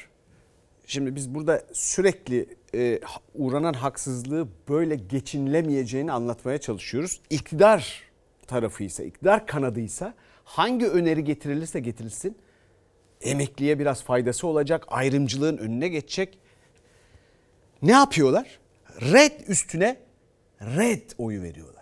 Şimdi 0.86 1.16
biz 1.16 1.34
burada 1.34 1.62
sürekli 1.72 2.46
e, 2.74 3.00
uğranan 3.34 3.74
haksızlığı 3.74 4.48
böyle 4.68 4.94
geçinilemeyeceğini 4.94 6.12
anlatmaya 6.12 6.58
çalışıyoruz. 6.58 7.20
İktidar 7.30 8.02
tarafıysa, 8.46 9.02
iktidar 9.02 9.46
kanadıysa 9.46 10.14
hangi 10.50 10.86
öneri 10.86 11.24
getirilirse 11.24 11.80
getirilsin 11.80 12.36
emekliye 13.20 13.78
biraz 13.78 14.02
faydası 14.02 14.46
olacak, 14.46 14.84
ayrımcılığın 14.88 15.56
önüne 15.58 15.88
geçecek. 15.88 16.38
Ne 17.82 17.92
yapıyorlar? 17.92 18.58
Red 19.00 19.48
üstüne 19.48 19.96
red 20.60 21.10
oyu 21.18 21.42
veriyorlar. 21.42 21.80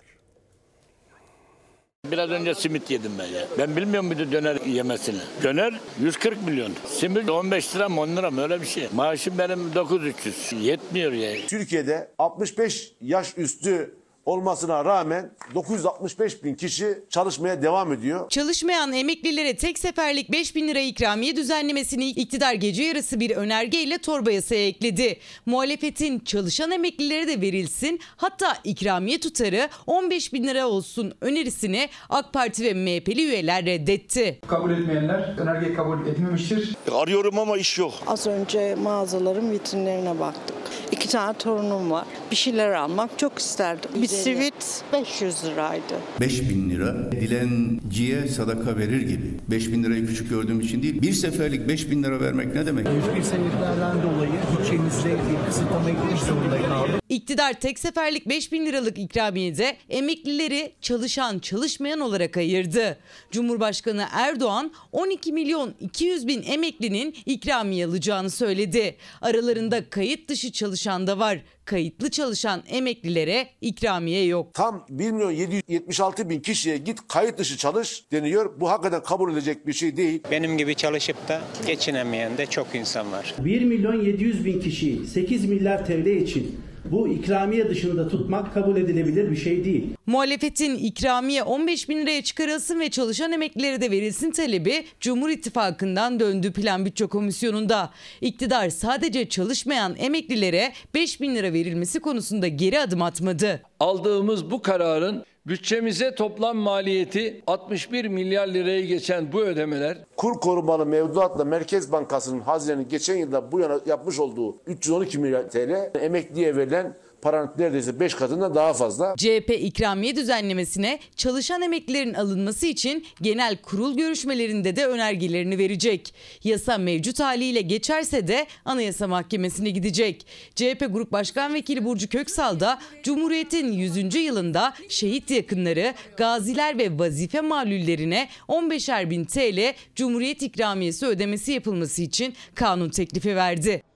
Biraz 2.10 2.30
önce 2.30 2.54
simit 2.54 2.90
yedim 2.90 3.12
ben 3.18 3.26
ya. 3.26 3.46
Ben 3.58 3.76
bilmiyorum 3.76 4.10
bir 4.10 4.18
de 4.18 4.32
döner 4.32 4.56
yemesini. 4.66 5.20
Döner 5.42 5.80
140 6.00 6.46
milyon. 6.46 6.72
Simit 6.86 7.30
15 7.30 7.76
lira 7.76 7.88
mı 7.88 8.00
10 8.00 8.16
lira 8.16 8.30
mı 8.30 8.42
öyle 8.42 8.60
bir 8.60 8.66
şey. 8.66 8.88
Maaşım 8.94 9.38
benim 9.38 9.74
9300. 9.74 10.62
Yetmiyor 10.62 11.12
ya. 11.12 11.46
Türkiye'de 11.46 12.10
65 12.18 12.92
yaş 13.00 13.38
üstü 13.38 13.97
olmasına 14.28 14.84
rağmen 14.84 15.30
965 15.54 16.44
bin 16.44 16.54
kişi 16.54 16.98
çalışmaya 17.10 17.62
devam 17.62 17.92
ediyor. 17.92 18.28
Çalışmayan 18.28 18.92
emeklilere 18.92 19.56
tek 19.56 19.78
seferlik 19.78 20.32
5 20.32 20.54
bin 20.56 20.68
lira 20.68 20.80
ikramiye 20.80 21.36
düzenlemesini 21.36 22.08
iktidar 22.08 22.54
gece 22.54 22.82
yarısı 22.82 23.20
bir 23.20 23.30
önergeyle 23.30 23.98
torba 23.98 24.30
yasaya 24.30 24.66
ekledi. 24.66 25.18
Muhalefetin 25.46 26.18
çalışan 26.18 26.70
emeklilere 26.70 27.28
de 27.28 27.40
verilsin 27.40 28.00
hatta 28.16 28.56
ikramiye 28.64 29.20
tutarı 29.20 29.68
15 29.86 30.32
bin 30.32 30.44
lira 30.46 30.66
olsun 30.66 31.14
önerisini 31.20 31.88
AK 32.08 32.32
Parti 32.32 32.64
ve 32.64 32.74
MHP'li 32.74 33.22
üyeler 33.22 33.64
reddetti. 33.64 34.40
Kabul 34.46 34.70
etmeyenler 34.70 35.34
önergeyi 35.38 35.74
kabul 35.74 36.06
etmemiştir. 36.06 36.76
Arıyorum 36.92 37.38
ama 37.38 37.58
iş 37.58 37.78
yok. 37.78 37.92
Az 38.06 38.26
önce 38.26 38.74
mağazaların 38.74 39.50
vitrinlerine 39.50 40.20
baktık. 40.20 40.56
İki 40.92 41.08
tane 41.08 41.32
torunum 41.38 41.90
var. 41.90 42.04
Bir 42.30 42.36
şeyler 42.36 42.70
almak 42.72 43.18
çok 43.18 43.38
isterdim. 43.38 43.90
Bir 43.94 44.08
sivit 44.22 44.82
500 44.92 45.44
liraydı. 45.44 45.94
5 46.20 46.50
bin 46.50 46.70
lira 46.70 47.12
dilenciye 47.12 48.28
sadaka 48.28 48.76
verir 48.76 49.00
gibi. 49.00 49.34
5 49.50 49.72
bin 49.72 49.84
lirayı 49.84 50.06
küçük 50.06 50.30
gördüğüm 50.30 50.60
için 50.60 50.82
değil. 50.82 51.02
Bir 51.02 51.12
seferlik 51.12 51.68
5 51.68 51.90
bin 51.90 52.02
lira 52.02 52.20
vermek 52.20 52.54
ne 52.54 52.66
demek? 52.66 52.84
Mevcut 52.84 53.24
sebeplerden 53.24 53.96
dolayı 54.02 54.30
bütçemizde 54.58 55.10
bir 55.10 55.46
kısıtlama 55.46 55.90
eklemek 55.90 56.18
zorunda 56.18 56.68
kaldık. 56.68 56.97
İktidar 57.18 57.60
tek 57.60 57.78
seferlik 57.78 58.28
5 58.28 58.52
bin 58.52 58.66
liralık 58.66 58.98
ikramiyede 58.98 59.76
emeklileri 59.88 60.72
çalışan 60.80 61.38
çalışmayan 61.38 62.00
olarak 62.00 62.36
ayırdı. 62.36 62.98
Cumhurbaşkanı 63.30 64.06
Erdoğan 64.12 64.72
12 64.92 65.32
milyon 65.32 65.74
200 65.80 66.26
bin 66.26 66.42
emeklinin 66.42 67.16
ikramiye 67.26 67.86
alacağını 67.86 68.30
söyledi. 68.30 68.96
Aralarında 69.20 69.90
kayıt 69.90 70.28
dışı 70.28 70.52
çalışan 70.52 71.06
da 71.06 71.18
var. 71.18 71.38
Kayıtlı 71.64 72.10
çalışan 72.10 72.62
emeklilere 72.68 73.48
ikramiye 73.60 74.24
yok. 74.24 74.54
Tam 74.54 74.86
1 74.90 75.10
milyon 75.10 75.30
776 75.30 76.30
bin 76.30 76.40
kişiye 76.40 76.76
git 76.76 76.98
kayıt 77.08 77.38
dışı 77.38 77.56
çalış 77.56 78.04
deniyor. 78.12 78.60
Bu 78.60 78.70
hakikaten 78.70 79.02
kabul 79.02 79.32
edilecek 79.32 79.66
bir 79.66 79.72
şey 79.72 79.96
değil. 79.96 80.22
Benim 80.30 80.58
gibi 80.58 80.74
çalışıp 80.74 81.28
da 81.28 81.40
geçinemeyen 81.66 82.38
de 82.38 82.46
çok 82.46 82.74
insan 82.74 83.12
var. 83.12 83.34
1 83.38 83.62
milyon 83.62 84.04
700 84.04 84.44
bin 84.44 84.60
kişiyi 84.60 85.06
8 85.06 85.44
milyar 85.44 85.86
TL 85.86 86.06
için 86.06 86.67
bu 86.84 87.08
ikramiye 87.08 87.70
dışında 87.70 88.08
tutmak 88.08 88.54
kabul 88.54 88.76
edilebilir 88.76 89.30
bir 89.30 89.36
şey 89.36 89.64
değil. 89.64 89.86
Muhalefetin 90.06 90.74
ikramiye 90.74 91.42
15 91.42 91.88
bin 91.88 91.98
liraya 91.98 92.22
çıkarılsın 92.22 92.80
ve 92.80 92.90
çalışan 92.90 93.32
emeklilere 93.32 93.80
de 93.80 93.90
verilsin 93.90 94.30
talebi 94.30 94.84
Cumhur 95.00 95.30
İttifakı'ndan 95.30 96.20
döndü 96.20 96.52
Plan 96.52 96.86
Bütçe 96.86 97.06
Komisyonu'nda. 97.06 97.90
İktidar 98.20 98.70
sadece 98.70 99.28
çalışmayan 99.28 99.96
emeklilere 99.96 100.72
5 100.94 101.20
bin 101.20 101.34
lira 101.34 101.52
verilmesi 101.52 102.00
konusunda 102.00 102.48
geri 102.48 102.80
adım 102.80 103.02
atmadı. 103.02 103.62
Aldığımız 103.80 104.50
bu 104.50 104.62
kararın 104.62 105.24
bütçemize 105.48 106.14
toplam 106.14 106.56
maliyeti 106.56 107.42
61 107.46 108.04
milyar 108.04 108.48
lirayı 108.48 108.86
geçen 108.86 109.32
bu 109.32 109.40
ödemeler 109.40 109.98
Kur 110.16 110.34
korumalı 110.34 110.86
mevduatla 110.86 111.44
Merkez 111.44 111.92
Bankası'nın 111.92 112.40
hazinenin 112.40 112.88
geçen 112.88 113.16
yılda 113.16 113.52
bu 113.52 113.60
yana 113.60 113.80
yapmış 113.86 114.18
olduğu 114.18 114.56
312 114.66 115.18
milyar 115.18 115.50
TL 115.50 115.90
emekliye 116.00 116.56
verilen 116.56 116.96
paranın 117.22 117.50
neredeyse 117.58 118.00
5 118.00 118.14
katından 118.14 118.54
daha 118.54 118.72
fazla. 118.72 119.14
CHP 119.16 119.50
ikramiye 119.50 120.16
düzenlemesine 120.16 120.98
çalışan 121.16 121.62
emeklilerin 121.62 122.14
alınması 122.14 122.66
için 122.66 123.06
genel 123.22 123.56
kurul 123.56 123.96
görüşmelerinde 123.96 124.76
de 124.76 124.86
önergelerini 124.86 125.58
verecek. 125.58 126.14
Yasa 126.44 126.78
mevcut 126.78 127.20
haliyle 127.20 127.60
geçerse 127.60 128.28
de 128.28 128.46
Anayasa 128.64 129.06
Mahkemesi'ne 129.06 129.70
gidecek. 129.70 130.26
CHP 130.54 130.86
Grup 130.90 131.12
Başkan 131.12 131.54
Vekili 131.54 131.84
Burcu 131.84 132.08
Köksal 132.08 132.60
da 132.60 132.78
Cumhuriyet'in 133.02 133.72
100. 133.72 134.14
yılında 134.14 134.74
şehit 134.88 135.30
yakınları, 135.30 135.94
gaziler 136.16 136.78
ve 136.78 136.98
vazife 136.98 137.40
malullerine 137.40 138.28
15'er 138.48 139.10
bin 139.10 139.24
TL 139.24 139.74
Cumhuriyet 139.96 140.42
ikramiyesi 140.42 141.06
ödemesi 141.06 141.52
yapılması 141.52 142.02
için 142.02 142.34
kanun 142.54 142.88
teklifi 142.88 143.36
verdi. 143.36 143.87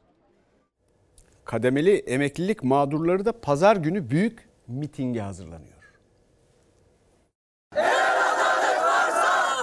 Kademeli 1.44 1.96
emeklilik 1.96 2.62
mağdurları 2.64 3.24
da 3.24 3.40
pazar 3.40 3.76
günü 3.76 4.10
büyük 4.10 4.48
mitinge 4.68 5.20
hazırlanıyor. 5.20 5.72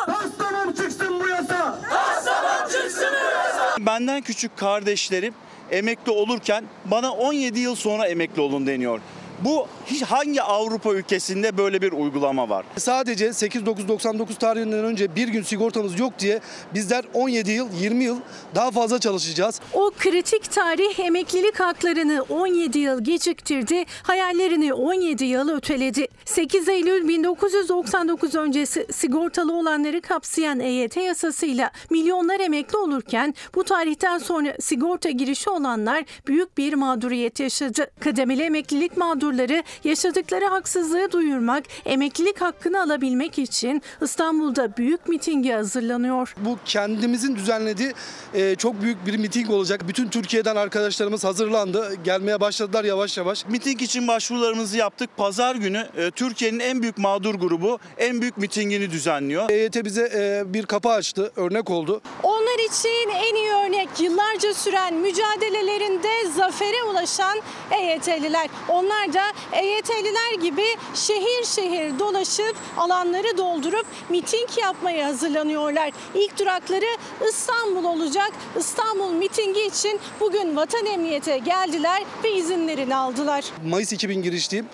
Aslanım 0.08 0.74
çıksın 0.74 1.20
bu 1.20 1.28
yasa. 1.28 1.80
Aslanım 1.92 2.70
çıksın 2.72 3.08
bu 3.12 3.36
yasa. 3.36 3.76
Benden 3.86 4.22
küçük 4.22 4.58
kardeşlerim 4.58 5.34
emekli 5.72 6.12
olurken 6.12 6.64
bana 6.86 7.12
17 7.14 7.60
yıl 7.60 7.76
sonra 7.76 8.08
emekli 8.08 8.42
olun 8.42 8.68
deniyor. 8.68 9.00
Bu 9.46 9.68
hiç 9.86 10.02
hangi 10.02 10.42
Avrupa 10.42 10.94
ülkesinde 10.94 11.58
böyle 11.58 11.82
bir 11.82 11.92
uygulama 11.92 12.50
var? 12.50 12.66
Sadece 12.78 13.28
8-9-99 13.28 14.38
tarihinden 14.40 14.86
önce 14.86 15.16
bir 15.16 15.28
gün 15.28 15.44
sigortamız 15.44 16.00
yok 16.00 16.14
diye 16.20 16.40
bizler 16.74 17.06
17 17.14 17.52
yıl 17.52 17.68
20 17.82 18.04
yıl 18.04 18.18
daha 18.56 18.72
fazla 18.72 19.00
çalışacağız. 19.00 19.62
O 19.74 19.92
kritik 20.00 20.52
tarih 20.52 21.00
emeklilik 21.00 21.60
haklarını 21.60 22.26
17 22.30 22.80
yıl 22.80 23.04
geciktirdi, 23.04 23.86
hayallerini 24.04 24.74
17 24.74 25.26
yıl 25.26 25.50
öteledi. 25.50 26.08
8 26.26 26.70
Eylül 26.70 27.08
1999 27.08 28.36
öncesi 28.36 28.88
sigortalı 28.92 29.54
olanları 29.54 30.02
kapsayan 30.02 30.60
EYT 30.60 30.98
yasasıyla 30.98 31.72
milyonlar 31.90 32.40
emekli 32.40 32.78
olurken 32.78 33.36
bu 33.56 33.64
tarihten 33.64 34.18
sonra 34.18 34.54
sigorta 34.62 35.10
girişi 35.10 35.50
olanlar 35.50 36.04
büyük 36.28 36.58
bir 36.58 36.74
mağduriyet 36.74 37.40
yaşadı. 37.40 37.92
Kademeli 38.00 38.44
emeklilik 38.44 38.98
mağdurları 39.30 39.64
yaşadıkları 39.84 40.46
haksızlığı 40.46 41.12
duyurmak, 41.12 41.64
emeklilik 41.86 42.42
hakkını 42.42 42.82
alabilmek 42.82 43.40
için 43.40 43.82
İstanbul'da 44.02 44.78
büyük 44.78 45.10
mitinge 45.10 45.54
hazırlanıyor. 45.54 46.36
Bu 46.38 46.58
kendimizin 46.66 47.36
düzenlediği 47.36 47.94
e, 48.34 48.56
çok 48.56 48.82
büyük 48.82 49.06
bir 49.06 49.18
miting 49.18 49.50
olacak. 49.50 49.88
Bütün 49.88 50.10
Türkiye'den 50.10 50.56
arkadaşlarımız 50.56 51.24
hazırlandı. 51.24 51.96
Gelmeye 52.04 52.42
başladılar 52.42 52.84
yavaş 52.84 53.18
yavaş. 53.18 53.46
Miting 53.46 53.82
için 53.82 54.08
başvurularımızı 54.08 54.78
yaptık. 54.78 55.10
Pazar 55.18 55.56
günü 55.56 55.88
e, 55.98 56.12
Türkiye'nin 56.12 56.60
en 56.60 56.82
büyük 56.82 56.98
mağdur 56.98 57.36
grubu 57.36 57.80
en 57.98 58.22
büyük 58.22 58.38
mitingini 58.38 58.92
düzenliyor. 58.92 59.50
EYT 59.50 59.86
bize 59.86 60.10
e, 60.16 60.54
bir 60.54 60.66
kapı 60.66 60.90
açtı, 60.90 61.32
örnek 61.36 61.70
oldu. 61.70 62.02
Onlar 62.24 62.70
için 62.70 63.10
en 63.10 63.36
iyi 63.36 63.52
örnek 63.52 63.90
yıllarca 64.00 64.54
süren 64.54 64.94
mücadelelerinde 64.94 66.32
zafere 66.38 66.84
ulaşan 66.84 67.42
EYT'liler. 67.72 68.50
Onlar 68.70 69.14
da 69.14 69.19
EYT'liler 69.54 70.34
gibi 70.42 70.66
şehir 70.96 71.46
şehir 71.46 72.00
dolaşıp 72.00 72.56
alanları 72.78 73.38
doldurup 73.38 73.86
miting 74.10 74.50
yapmaya 74.62 75.08
hazırlanıyorlar. 75.08 75.92
İlk 76.16 76.40
durakları 76.40 76.98
İstanbul 77.30 77.84
olacak. 77.84 78.32
İstanbul 78.60 79.12
mitingi 79.12 79.62
için 79.66 80.00
bugün 80.20 80.56
Vatan 80.56 80.86
Emniyet'e 80.86 81.38
geldiler 81.38 82.04
ve 82.24 82.32
izinlerini 82.32 82.96
aldılar. 82.96 83.46
Mayıs 83.66 83.94
2000 83.94 84.22
girişliyim. 84.22 84.66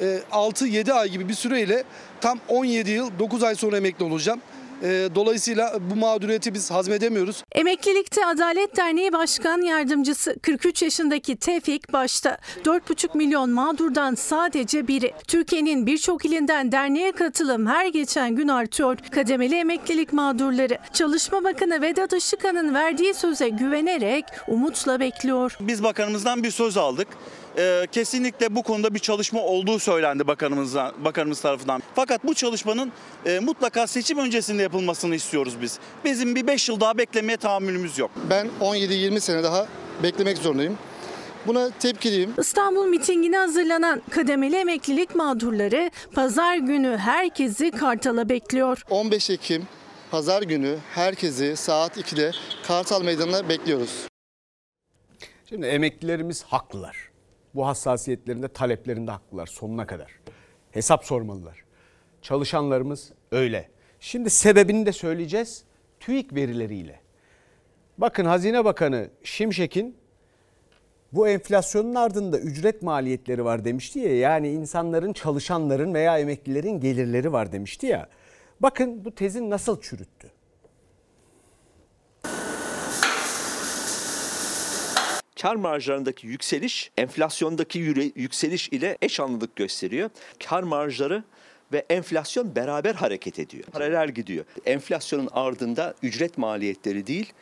E, 0.00 0.18
6-7 0.32 0.92
ay 0.92 1.08
gibi 1.08 1.28
bir 1.28 1.34
süreyle 1.34 1.84
tam 2.20 2.38
17 2.48 2.90
yıl 2.90 3.18
9 3.18 3.42
ay 3.42 3.54
sonra 3.54 3.76
emekli 3.76 4.04
olacağım. 4.04 4.40
E, 4.82 5.08
dolayısıyla 5.14 5.78
bu 5.90 5.96
mağduriyeti 5.96 6.54
biz 6.54 6.70
hazmedemiyoruz. 6.70 7.44
Emeklilikte 7.52 8.26
Adalet 8.26 8.76
Derneği 8.76 9.12
Başkan 9.12 9.62
Yardımcısı 9.62 10.36
43 10.42 10.82
yaşındaki 10.82 11.36
Tevfik 11.36 11.92
başta 11.92 12.38
4,5 12.64 13.16
milyon 13.16 13.50
mağdurdan 13.50 14.14
sadece 14.14 14.88
biri. 14.88 15.12
Türkiye'nin 15.28 15.86
birçok 15.86 16.24
ilinden 16.24 16.72
derneğe 16.72 17.12
katılım 17.12 17.66
her 17.66 17.86
geçen 17.86 18.36
gün 18.36 18.48
artıyor. 18.48 18.98
Kademeli 19.10 19.54
emeklilik 19.54 20.12
mağdurları 20.12 20.78
Çalışma 20.92 21.44
Bakanı 21.44 21.82
Vedat 21.82 22.12
Işıkhan'ın 22.12 22.74
verdiği 22.74 23.14
söze 23.14 23.48
güvenerek 23.48 24.24
umutla 24.48 25.00
bekliyor. 25.00 25.56
Biz 25.60 25.82
bakanımızdan 25.82 26.42
bir 26.42 26.50
söz 26.50 26.76
aldık. 26.76 27.08
Ee, 27.58 27.86
kesinlikle 27.92 28.54
bu 28.54 28.62
konuda 28.62 28.94
bir 28.94 28.98
çalışma 28.98 29.40
olduğu 29.42 29.78
söylendi 29.78 30.26
bakanımızdan, 30.26 30.92
bakanımız 31.04 31.40
tarafından. 31.40 31.82
Fakat 31.94 32.24
bu 32.24 32.34
çalışmanın 32.34 32.92
e, 33.26 33.38
mutlaka 33.38 33.86
seçim 33.86 34.18
öncesinde 34.18 34.62
yapılmasını 34.62 35.14
istiyoruz 35.14 35.54
biz. 35.62 35.78
Bizim 36.04 36.34
bir 36.34 36.46
5 36.46 36.68
yıl 36.68 36.80
daha 36.80 36.98
beklemeye 36.98 37.36
tahammülümüz 37.36 37.98
yok. 37.98 38.10
Ben 38.30 38.48
17-20 38.60 39.20
sene 39.20 39.42
daha 39.42 39.66
beklemek 40.02 40.38
zorundayım. 40.38 40.78
Buna 41.46 41.70
tepkiliyim. 41.70 42.34
İstanbul 42.38 42.86
mitingine 42.86 43.38
hazırlanan 43.38 44.02
kademeli 44.10 44.56
emeklilik 44.56 45.14
mağdurları 45.14 45.90
pazar 46.14 46.56
günü 46.56 46.96
herkesi 46.96 47.70
Kartal'a 47.70 48.28
bekliyor. 48.28 48.82
15 48.90 49.30
Ekim 49.30 49.68
Pazar 50.10 50.42
günü 50.42 50.76
herkesi 50.94 51.56
saat 51.56 51.96
2'de 51.96 52.32
Kartal 52.66 53.02
Meydanı'na 53.02 53.48
bekliyoruz. 53.48 54.06
Şimdi 55.48 55.66
emeklilerimiz 55.66 56.42
haklılar. 56.42 57.07
Bu 57.58 57.66
hassasiyetlerinde, 57.66 58.48
taleplerinde 58.48 59.10
haklılar 59.10 59.46
sonuna 59.46 59.86
kadar. 59.86 60.10
Hesap 60.70 61.04
sormalılar. 61.04 61.64
Çalışanlarımız 62.22 63.12
öyle. 63.32 63.68
Şimdi 64.00 64.30
sebebini 64.30 64.86
de 64.86 64.92
söyleyeceğiz. 64.92 65.64
TÜİK 66.00 66.34
verileriyle. 66.34 67.00
Bakın 67.98 68.24
Hazine 68.24 68.64
Bakanı 68.64 69.10
Şimşek'in 69.22 69.96
bu 71.12 71.28
enflasyonun 71.28 71.94
ardında 71.94 72.38
ücret 72.38 72.82
maliyetleri 72.82 73.44
var 73.44 73.64
demişti 73.64 73.98
ya. 73.98 74.18
Yani 74.18 74.48
insanların, 74.48 75.12
çalışanların 75.12 75.94
veya 75.94 76.18
emeklilerin 76.18 76.80
gelirleri 76.80 77.32
var 77.32 77.52
demişti 77.52 77.86
ya. 77.86 78.08
Bakın 78.60 79.04
bu 79.04 79.14
tezin 79.14 79.50
nasıl 79.50 79.80
çürüttü. 79.80 80.30
Kar 85.42 85.56
marjlarındaki 85.56 86.26
yükseliş 86.26 86.90
enflasyondaki 86.96 87.78
yükseliş 88.16 88.68
ile 88.68 88.98
eş 89.02 89.20
anlılık 89.20 89.56
gösteriyor. 89.56 90.10
Kar 90.44 90.62
marjları 90.62 91.24
ve 91.72 91.86
enflasyon 91.90 92.56
beraber 92.56 92.94
hareket 92.94 93.38
ediyor. 93.38 93.64
Paralel 93.64 94.10
gidiyor. 94.10 94.44
Enflasyonun 94.66 95.28
ardında 95.32 95.94
ücret 96.02 96.38
maliyetleri 96.38 97.06
değil, 97.06 97.32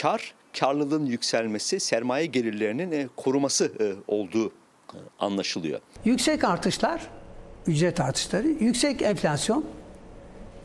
kar, 0.00 0.34
karlılığın 0.58 1.06
yükselmesi, 1.06 1.80
sermaye 1.80 2.26
gelirlerinin 2.26 3.10
koruması 3.16 3.72
olduğu 4.08 4.52
anlaşılıyor. 5.18 5.80
Yüksek 6.04 6.44
artışlar, 6.44 7.00
ücret 7.66 8.00
artışları, 8.00 8.46
yüksek 8.48 9.02
enflasyon 9.02 9.64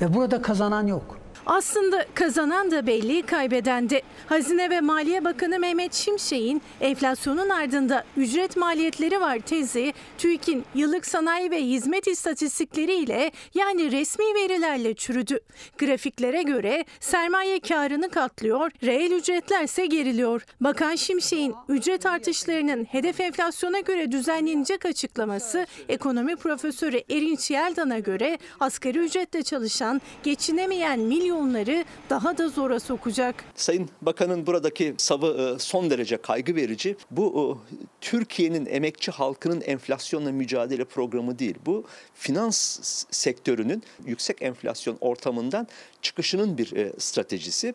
ve 0.01 0.13
burada 0.13 0.41
kazanan 0.41 0.87
yok. 0.87 1.24
Aslında 1.45 2.05
kazanan 2.13 2.71
da 2.71 2.87
belli, 2.87 3.21
kaybeden 3.21 3.89
de. 3.89 4.01
Hazine 4.27 4.69
ve 4.69 4.81
Maliye 4.81 5.25
Bakanı 5.25 5.59
Mehmet 5.59 5.93
Şimşek'in 5.93 6.61
enflasyonun 6.81 7.49
ardında 7.49 8.03
ücret 8.17 8.57
maliyetleri 8.57 9.21
var 9.21 9.39
tezi, 9.39 9.93
TÜİK'in 10.17 10.65
yıllık 10.75 11.05
sanayi 11.05 11.51
ve 11.51 11.61
hizmet 11.61 12.07
istatistikleriyle 12.07 13.31
yani 13.53 13.91
resmi 13.91 14.25
verilerle 14.25 14.93
çürüdü. 14.93 15.39
Grafiklere 15.77 16.41
göre 16.43 16.85
sermaye 16.99 17.59
karını 17.59 18.09
katlıyor, 18.09 18.71
reel 18.83 19.11
ücretler 19.11 19.63
ise 19.63 19.85
geriliyor. 19.85 20.45
Bakan 20.61 20.95
Şimşek'in 20.95 21.55
ücret 21.69 22.05
artışlarının 22.05 22.85
hedef 22.85 23.19
enflasyona 23.19 23.79
göre 23.79 24.11
düzenlenecek 24.11 24.85
açıklaması 24.85 25.67
ekonomi 25.89 26.35
profesörü 26.35 27.01
Erinç 27.09 27.51
Yeldan'a 27.51 27.99
göre 27.99 28.39
asgari 28.59 28.99
ücretle 28.99 29.43
çalışan, 29.43 30.01
geçinemeyen 30.23 30.99
milyon 30.99 31.34
milyonları 31.35 31.85
daha 32.09 32.37
da 32.37 32.49
zora 32.49 32.79
sokacak. 32.79 33.43
Sayın 33.55 33.89
Bakan'ın 34.01 34.47
buradaki 34.47 34.95
savı 34.97 35.57
son 35.59 35.89
derece 35.89 36.17
kaygı 36.17 36.55
verici. 36.55 36.95
Bu 37.11 37.57
Türkiye'nin 38.05 38.65
emekçi 38.65 39.11
halkının 39.11 39.61
enflasyonla 39.61 40.31
mücadele 40.31 40.85
programı 40.85 41.39
değil. 41.39 41.55
Bu 41.65 41.85
finans 42.13 42.79
sektörünün 43.11 43.83
yüksek 44.05 44.41
enflasyon 44.41 44.97
ortamından 45.01 45.67
çıkışının 46.01 46.57
bir 46.57 46.91
stratejisi. 46.97 47.73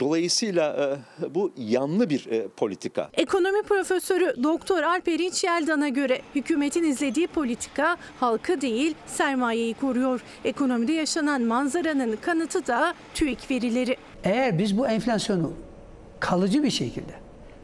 Dolayısıyla 0.00 0.98
bu 1.28 1.52
yanlı 1.56 2.10
bir 2.10 2.48
politika. 2.56 3.10
Ekonomi 3.14 3.62
profesörü 3.62 4.42
Doktor 4.42 4.82
Alper 4.82 5.20
Yeldan'a 5.44 5.88
göre 5.88 6.20
hükümetin 6.34 6.84
izlediği 6.84 7.26
politika 7.26 7.96
halkı 8.20 8.60
değil 8.60 8.94
sermayeyi 9.06 9.74
koruyor. 9.74 10.20
Ekonomide 10.44 10.92
yaşanan 10.92 11.42
manzaranın 11.42 12.16
kanıtı 12.16 12.66
da 12.66 12.94
TÜİK 13.14 13.50
verileri. 13.50 13.96
Eğer 14.24 14.58
biz 14.58 14.78
bu 14.78 14.86
enflasyonu 14.86 15.52
kalıcı 16.20 16.62
bir 16.62 16.70
şekilde 16.70 17.12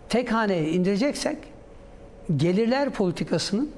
tek 0.08 0.32
haneye 0.32 0.70
indireceksek 0.70 1.55
gelirler 2.36 2.90
politikasının 2.90 3.70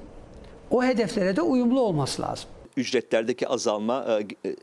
o 0.69 0.83
hedeflere 0.83 1.35
de 1.35 1.41
uyumlu 1.41 1.81
olması 1.81 2.21
lazım. 2.21 2.49
Ücretlerdeki 2.77 3.47
azalma, 3.47 4.19
e, 4.43 4.49
e, 4.49 4.55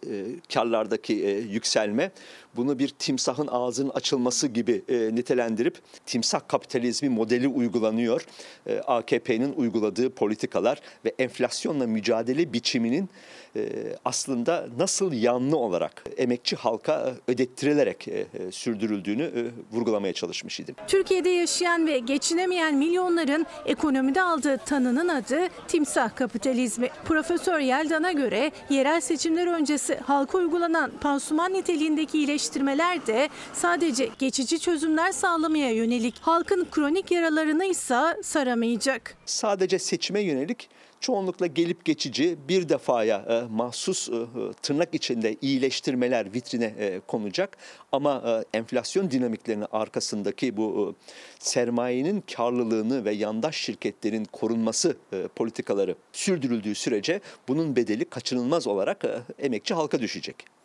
karlardaki 0.55 1.27
e, 1.27 1.31
yükselme 1.31 2.11
bunu 2.57 2.79
bir 2.79 2.89
timsahın 2.89 3.47
ağzının 3.47 3.91
açılması 3.91 4.47
gibi 4.47 4.83
e, 4.89 5.15
nitelendirip 5.15 5.79
timsah 6.07 6.41
kapitalizmi 6.49 7.09
modeli 7.09 7.49
uygulanıyor. 7.49 8.27
E, 8.67 8.79
AKP'nin 8.79 9.53
uyguladığı 9.53 10.11
politikalar 10.11 10.81
ve 11.05 11.15
enflasyonla 11.19 11.87
mücadele 11.87 12.53
biçiminin 12.53 13.09
e, 13.57 13.69
aslında 14.05 14.67
nasıl 14.79 15.13
yanlı 15.13 15.57
olarak 15.57 16.05
emekçi 16.17 16.57
halka 16.57 17.15
ödettirilerek 17.29 18.09
e, 18.09 18.27
sürdürüldüğünü 18.51 19.23
e, 19.23 19.75
vurgulamaya 19.77 20.13
çalışmış 20.13 20.61
idim. 20.61 20.75
Türkiye'de 20.87 21.29
yaşayan 21.29 21.87
ve 21.87 21.99
geçinemeyen 21.99 22.75
milyonların 22.75 23.47
ekonomide 23.67 24.23
aldığı 24.23 24.59
tanının 24.59 25.09
adı 25.09 25.49
timsah 25.69 26.17
kapitalizmi. 26.17 26.89
Profesör 27.05 27.59
Yeldan'a 27.59 28.13
göre 28.13 28.53
yerel 28.71 29.01
seçimler 29.01 29.47
öncesi 29.47 29.97
halka 29.97 30.39
uygulanan 30.39 30.91
pansuman 31.01 31.55
niteliğindeki 31.55 32.19
iyileştirmeler 32.47 33.07
de 33.07 33.29
sadece 33.53 34.09
geçici 34.19 34.61
çözümler 34.61 35.13
sağlamaya 35.13 35.71
yönelik 35.71 36.15
halkın 36.21 36.67
kronik 36.71 37.11
yaralarını 37.11 37.65
ise 37.65 38.23
saramayacak. 38.23 39.17
Sadece 39.27 39.79
seçime 39.79 40.21
yönelik 40.21 40.69
çoğunlukla 41.01 41.47
gelip 41.47 41.85
geçici 41.85 42.37
bir 42.49 42.69
defaya 42.69 43.17
e, 43.19 43.43
mahsus 43.51 44.09
e, 44.09 44.13
e, 44.13 44.17
tırnak 44.63 44.95
içinde 44.95 45.37
iyileştirmeler 45.43 46.35
vitrine 46.35 46.75
e, 46.79 47.01
konacak. 47.07 47.57
Ama 47.93 48.45
e, 48.53 48.59
enflasyon 48.59 49.11
dinamiklerinin 49.11 49.67
arkasındaki 49.73 50.57
bu 50.57 50.95
e, 50.95 51.15
sermayenin 51.39 52.25
karlılığını 52.37 53.05
ve 53.05 53.13
yandaş 53.13 53.57
şirketlerin 53.57 54.25
korunması 54.25 54.97
e, 55.13 55.29
politikaları 55.29 55.95
sürdürüldüğü 56.13 56.75
sürece 56.75 57.21
bunun 57.49 57.77
bedeli 57.77 58.05
kaçınılmaz 58.05 58.67
olarak 58.67 59.05
e, 59.05 59.19
emekçi 59.39 59.75
halka 59.75 60.01
düşecek. 60.01 60.56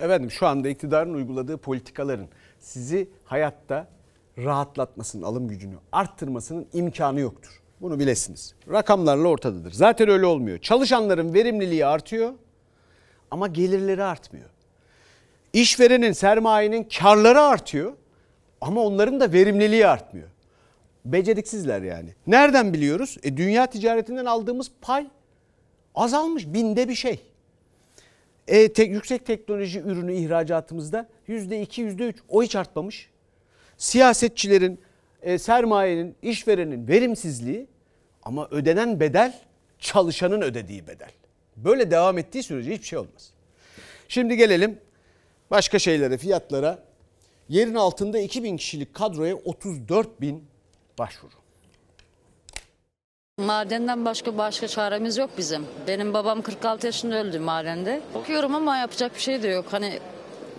Efendim 0.00 0.30
şu 0.30 0.46
anda 0.46 0.68
iktidarın 0.68 1.14
uyguladığı 1.14 1.56
politikaların 1.56 2.28
sizi 2.60 3.08
hayatta 3.24 3.88
rahatlatmasının, 4.38 5.22
alım 5.22 5.48
gücünü 5.48 5.74
arttırmasının 5.92 6.66
imkanı 6.72 7.20
yoktur. 7.20 7.62
Bunu 7.80 7.98
bilesiniz. 7.98 8.54
Rakamlarla 8.72 9.28
ortadadır. 9.28 9.72
Zaten 9.72 10.08
öyle 10.08 10.26
olmuyor. 10.26 10.58
Çalışanların 10.58 11.34
verimliliği 11.34 11.86
artıyor 11.86 12.32
ama 13.30 13.46
gelirleri 13.46 14.04
artmıyor. 14.04 14.48
İşverenin, 15.52 16.12
sermayenin 16.12 16.88
karları 16.98 17.40
artıyor 17.40 17.92
ama 18.60 18.80
onların 18.80 19.20
da 19.20 19.32
verimliliği 19.32 19.86
artmıyor. 19.86 20.28
Beceriksizler 21.04 21.82
yani. 21.82 22.14
Nereden 22.26 22.72
biliyoruz? 22.72 23.16
E, 23.22 23.36
dünya 23.36 23.66
ticaretinden 23.66 24.24
aldığımız 24.24 24.70
pay 24.80 25.06
azalmış 25.94 26.46
binde 26.46 26.88
bir 26.88 26.94
şey. 26.94 27.27
E, 28.48 28.72
te, 28.72 28.82
yüksek 28.82 29.26
teknoloji 29.26 29.80
ürünü 29.80 30.14
ihracatımızda 30.14 31.08
yüzde 31.26 31.62
iki, 31.62 31.80
yüzde 31.80 32.04
üç 32.04 32.18
o 32.28 32.42
hiç 32.42 32.56
artmamış. 32.56 33.10
Siyasetçilerin, 33.78 34.80
e, 35.22 35.38
sermayenin, 35.38 36.16
işverenin 36.22 36.88
verimsizliği 36.88 37.66
ama 38.22 38.48
ödenen 38.50 39.00
bedel 39.00 39.40
çalışanın 39.78 40.42
ödediği 40.42 40.86
bedel. 40.86 41.10
Böyle 41.56 41.90
devam 41.90 42.18
ettiği 42.18 42.42
sürece 42.42 42.72
hiçbir 42.72 42.86
şey 42.86 42.98
olmaz. 42.98 43.32
Şimdi 44.08 44.36
gelelim 44.36 44.78
başka 45.50 45.78
şeylere, 45.78 46.18
fiyatlara. 46.18 46.88
Yerin 47.48 47.74
altında 47.74 48.18
2000 48.18 48.56
kişilik 48.56 48.94
kadroya 48.94 49.34
34 49.34 50.20
bin 50.20 50.44
başvuru. 50.98 51.37
Madenden 53.38 54.04
başka 54.04 54.38
başka 54.38 54.68
çaremiz 54.68 55.16
yok 55.16 55.30
bizim. 55.38 55.66
Benim 55.86 56.14
babam 56.14 56.42
46 56.42 56.86
yaşında 56.86 57.14
öldü 57.16 57.38
madende. 57.38 58.00
Okuyorum 58.14 58.54
ama 58.54 58.76
yapacak 58.76 59.14
bir 59.14 59.20
şey 59.20 59.42
de 59.42 59.48
yok. 59.48 59.64
Hani 59.70 59.98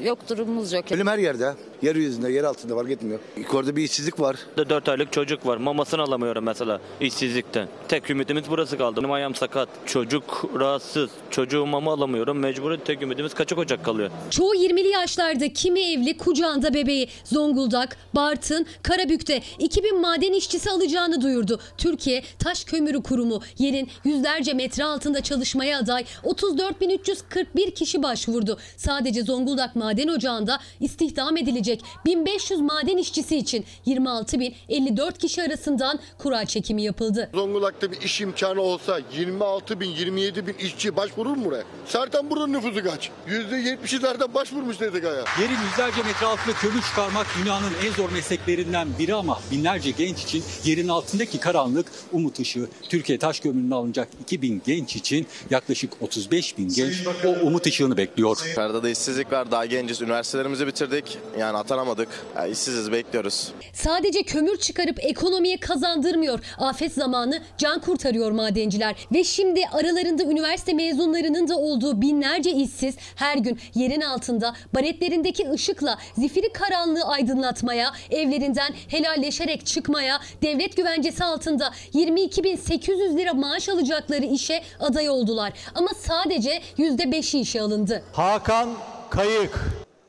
yok 0.02 0.30
durumumuz 0.30 0.74
yok. 0.74 0.92
Ölüm 0.92 1.08
her 1.08 1.18
yerde. 1.18 1.54
Yeryüzünde, 1.82 2.32
yer 2.32 2.44
altında 2.44 2.76
fark 2.76 2.92
etmiyor. 2.92 3.20
Yukarıda 3.38 3.76
bir 3.76 3.84
işsizlik 3.84 4.20
var. 4.20 4.36
4 4.58 4.90
aylık 4.90 5.14
çocuk 5.14 5.46
var. 5.46 5.58
Mamasını 5.58 6.02
alamıyorum 6.02 6.44
mesela 6.44 6.82
işsizlikten. 7.02 7.68
Tek 7.88 8.10
ümidimiz 8.10 8.44
burası 8.50 8.78
kaldı. 8.78 8.98
Benim 9.00 9.12
ayağım 9.12 9.36
sakat. 9.36 9.70
Çocuk 9.86 10.46
rahatsız. 10.60 11.10
Çocuğu 11.30 11.66
mama 11.66 11.94
alamıyorum. 11.94 12.40
Mecbur 12.40 12.78
tek 12.78 13.02
ümidimiz 13.02 13.34
kaçak 13.34 13.60
ocak 13.60 13.86
kalıyor. 13.86 14.10
Çoğu 14.30 14.56
20'li 14.56 14.88
yaşlarda 14.88 15.54
kimi 15.54 15.80
evli 15.80 16.18
kucağında 16.18 16.74
bebeği 16.74 17.10
Zonguldak, 17.24 17.98
Bartın, 18.16 18.66
Karabük'te 18.84 19.42
2000 19.60 20.02
maden 20.02 20.34
işçisi 20.34 20.70
alacağını 20.70 21.22
duyurdu. 21.22 21.60
Türkiye 21.78 22.24
Taş 22.40 22.64
Kömürü 22.64 23.04
Kurumu 23.04 23.42
yerin 23.58 23.90
yüzlerce 24.04 24.54
metre 24.54 24.84
altında 24.84 25.22
çalışmaya 25.22 25.80
aday 25.80 26.06
34.341 26.24 27.74
kişi 27.74 28.04
başvurdu. 28.04 28.58
Sadece 28.78 29.24
Zonguldak 29.24 29.76
Maden 29.76 30.08
Ocağı'nda 30.08 30.60
istihdam 30.80 31.38
edilecek 31.38 31.69
1500 32.06 32.60
maden 32.62 32.98
işçisi 32.98 33.38
için 33.38 33.66
26.054 33.88 35.18
kişi 35.18 35.44
arasından 35.44 36.00
kura 36.18 36.46
çekimi 36.46 36.84
yapıldı. 36.84 37.30
Zonguldak'ta 37.34 37.92
bir 37.92 38.02
iş 38.02 38.22
imkanı 38.22 38.62
olsa 38.62 39.00
26 39.18 39.80
bin 39.80 39.90
27 39.90 40.48
bin 40.48 40.54
işçi 40.54 40.96
başvurur 40.96 41.38
mu 41.38 41.46
buraya? 41.46 41.64
Zaten 41.86 42.30
buranın 42.30 42.54
nüfusu 42.54 42.84
kaç? 42.84 43.10
%70'i 43.28 44.00
zaten 44.00 44.34
başvurmuş 44.34 44.76
STK'ya. 44.76 45.24
Yerin 45.42 45.58
yüzlerce 45.70 46.04
metre 46.04 46.26
altında 46.26 46.56
kömür 46.56 46.82
çıkarmak 46.82 47.28
dünyanın 47.42 47.72
en 47.86 47.92
zor 47.92 48.12
mesleklerinden 48.12 48.88
biri 49.00 49.14
ama 49.16 49.40
binlerce 49.52 49.92
genç 49.92 50.24
için 50.24 50.44
yerin 50.66 50.88
altındaki 50.88 51.40
karanlık 51.40 51.88
umut 52.12 52.40
ışığı. 52.40 52.70
Türkiye 52.90 53.20
taş 53.20 53.40
kömürüne 53.40 53.76
alınacak 53.76 54.08
2000 54.22 54.62
genç 54.66 54.96
için 54.96 55.28
yaklaşık 55.50 55.94
35 56.02 56.58
bin 56.58 56.70
genç 56.70 56.94
o 57.26 57.30
umut 57.30 57.66
ışığını 57.66 57.98
bekliyor. 57.98 58.38
Yukarıda 58.50 58.90
işsizlik 58.90 59.32
var. 59.32 59.52
Daha 59.52 59.66
genciz. 59.66 60.02
Üniversitelerimizi 60.02 60.68
bitirdik. 60.68 61.18
Yani 61.40 61.58
atanamadık. 61.60 62.10
Yani 62.36 62.52
işsiziz 62.52 62.92
bekliyoruz. 62.92 63.52
Sadece 63.74 64.24
kömür 64.24 64.58
çıkarıp 64.58 65.06
ekonomiye 65.06 65.58
kazandırmıyor. 65.60 66.40
Afet 66.58 66.94
zamanı 66.94 67.42
can 67.58 67.82
kurtarıyor 67.82 68.32
madenciler. 68.32 68.96
Ve 69.12 69.24
şimdi 69.24 69.62
aralarında 69.72 70.24
üniversite 70.24 70.74
mezunlarının 70.74 71.48
da 71.48 71.58
olduğu 71.58 72.02
binlerce 72.02 72.52
işsiz 72.52 72.96
her 73.16 73.38
gün 73.38 73.60
yerin 73.76 74.02
altında 74.02 74.54
baretlerindeki 74.76 75.52
ışıkla 75.52 75.98
zifiri 76.18 76.54
karanlığı 76.54 77.04
aydınlatmaya, 77.04 77.94
evlerinden 78.12 78.74
helalleşerek 78.88 79.66
çıkmaya, 79.66 80.20
devlet 80.42 80.78
güvencesi 80.78 81.24
altında 81.24 81.72
22.800 81.94 83.18
lira 83.18 83.34
maaş 83.34 83.70
alacakları 83.70 84.26
işe 84.26 84.62
aday 84.80 85.10
oldular. 85.10 85.54
Ama 85.76 85.90
sadece 86.00 86.62
%5'i 86.78 87.40
işe 87.40 87.62
alındı. 87.62 88.04
Hakan 88.14 88.70
Kayık, 89.10 89.60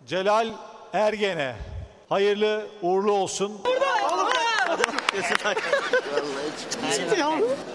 Celal 0.07 0.49
Ergene. 0.93 1.55
Hayırlı 2.09 2.67
uğurlu 2.83 3.13
olsun. 3.13 3.53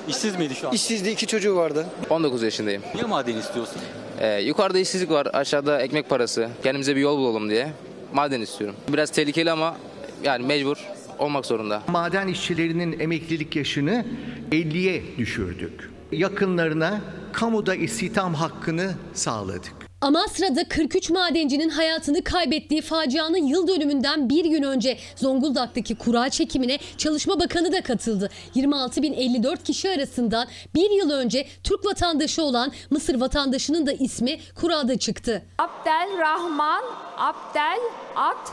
İşsiz 0.08 0.36
miydi 0.36 0.56
şu 0.56 0.68
an? 0.68 0.74
İşsizdi 0.74 1.10
iki 1.10 1.28
çocuğu 1.28 1.56
vardı. 1.56 1.86
19 2.10 2.44
yaşındayım. 2.44 2.82
Niye 2.96 3.06
maden 3.06 3.36
istiyorsun? 3.38 3.82
Ee, 4.20 4.42
yukarıda 4.42 4.80
işsizlik 4.80 5.12
var, 5.12 5.28
aşağıda 5.34 5.82
ekmek 5.82 6.10
parası. 6.10 6.50
Kendimize 6.64 6.96
bir 6.96 7.02
yol 7.02 7.18
bulalım 7.18 7.50
diye. 7.50 7.68
Maden 8.14 8.42
istiyorum. 8.42 8.76
Biraz 8.88 9.10
tehlikeli 9.10 9.52
ama 9.52 9.76
yani 10.24 10.46
mecbur 10.46 10.78
olmak 11.20 11.46
zorunda. 11.46 11.82
Maden 11.88 12.28
işçilerinin 12.28 13.00
emeklilik 13.00 13.56
yaşını 13.56 14.06
50'ye 14.52 15.04
düşürdük. 15.18 15.90
Yakınlarına 16.12 17.02
kamuda 17.34 17.76
istihdam 17.76 18.34
hakkını 18.34 18.94
sağladık. 19.14 19.85
Amasra'da 20.02 20.68
43 20.68 21.10
madencinin 21.10 21.70
hayatını 21.70 22.24
kaybettiği 22.24 22.82
facianın 22.82 23.46
yıl 23.48 23.68
dönümünden 23.68 24.30
bir 24.30 24.46
gün 24.46 24.64
önce 24.64 24.98
Zonguldak'taki 25.16 25.96
kura 25.96 26.30
çekimine 26.30 26.78
Çalışma 26.98 27.40
Bakanı 27.40 27.72
da 27.72 27.82
katıldı. 27.82 28.30
26.054 28.56 29.64
kişi 29.64 29.90
arasından 29.90 30.48
bir 30.76 30.90
yıl 30.90 31.10
önce 31.12 31.48
Türk 31.64 31.86
vatandaşı 31.86 32.44
olan 32.44 32.72
Mısır 32.90 33.20
vatandaşının 33.20 33.86
da 33.86 33.92
ismi 33.94 34.40
kurada 34.56 34.98
çıktı. 34.98 35.42
Abdel 35.58 36.18
Rahman 36.18 36.84
Abdel 37.18 37.80
At 38.16 38.52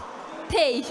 Tey. 0.53 0.85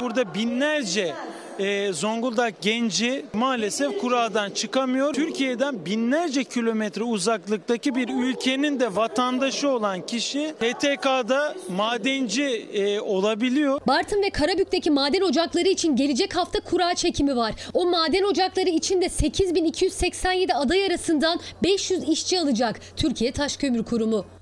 Burada 0.00 0.34
binlerce 0.34 1.14
e, 1.58 1.92
Zonguldak 1.92 2.62
genci 2.62 3.24
maalesef 3.32 3.98
kuradan 3.98 4.50
çıkamıyor. 4.50 5.14
Türkiye'den 5.14 5.86
binlerce 5.86 6.44
kilometre 6.44 7.02
uzaklıktaki 7.02 7.94
bir 7.94 8.08
ülkenin 8.08 8.80
de 8.80 8.96
vatandaşı 8.96 9.70
olan 9.70 10.06
kişi 10.06 10.54
PTK'da 10.60 11.54
madenci 11.68 12.66
e, 12.72 13.00
olabiliyor. 13.00 13.80
Bartın 13.86 14.22
ve 14.22 14.30
Karabük'teki 14.30 14.90
maden 14.90 15.20
ocakları 15.20 15.68
için 15.68 15.96
gelecek 15.96 16.36
hafta 16.36 16.60
kura 16.60 16.94
çekimi 16.94 17.36
var. 17.36 17.54
O 17.74 17.86
maden 17.86 18.22
ocakları 18.22 18.68
için 18.68 19.00
de 19.02 19.08
8287 19.08 20.54
aday 20.54 20.86
arasından 20.86 21.40
500 21.62 22.08
işçi 22.08 22.40
alacak 22.40 22.80
Türkiye 22.96 23.32
Taş 23.32 23.56
Kömür 23.56 23.84
Kurumu. 23.84 24.37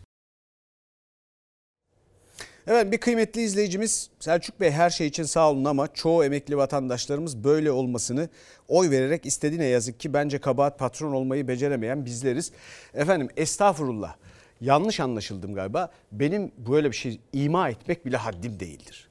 Evet 2.68 2.92
bir 2.92 2.98
kıymetli 2.98 3.42
izleyicimiz 3.42 4.10
Selçuk 4.20 4.60
Bey 4.60 4.70
her 4.70 4.90
şey 4.90 5.06
için 5.06 5.22
sağ 5.22 5.50
olun 5.50 5.64
ama 5.64 5.94
çoğu 5.94 6.24
emekli 6.24 6.56
vatandaşlarımız 6.56 7.44
böyle 7.44 7.70
olmasını 7.70 8.28
oy 8.68 8.90
vererek 8.90 9.26
istedi 9.26 9.58
ne 9.58 9.64
yazık 9.64 10.00
ki 10.00 10.12
bence 10.12 10.38
kabahat 10.38 10.78
patron 10.78 11.12
olmayı 11.12 11.48
beceremeyen 11.48 12.04
bizleriz. 12.04 12.52
Efendim 12.94 13.28
estağfurullah 13.36 14.16
yanlış 14.60 15.00
anlaşıldım 15.00 15.54
galiba 15.54 15.92
benim 16.12 16.52
böyle 16.56 16.90
bir 16.90 16.96
şey 16.96 17.20
ima 17.32 17.68
etmek 17.68 18.06
bile 18.06 18.16
haddim 18.16 18.60
değildir. 18.60 19.08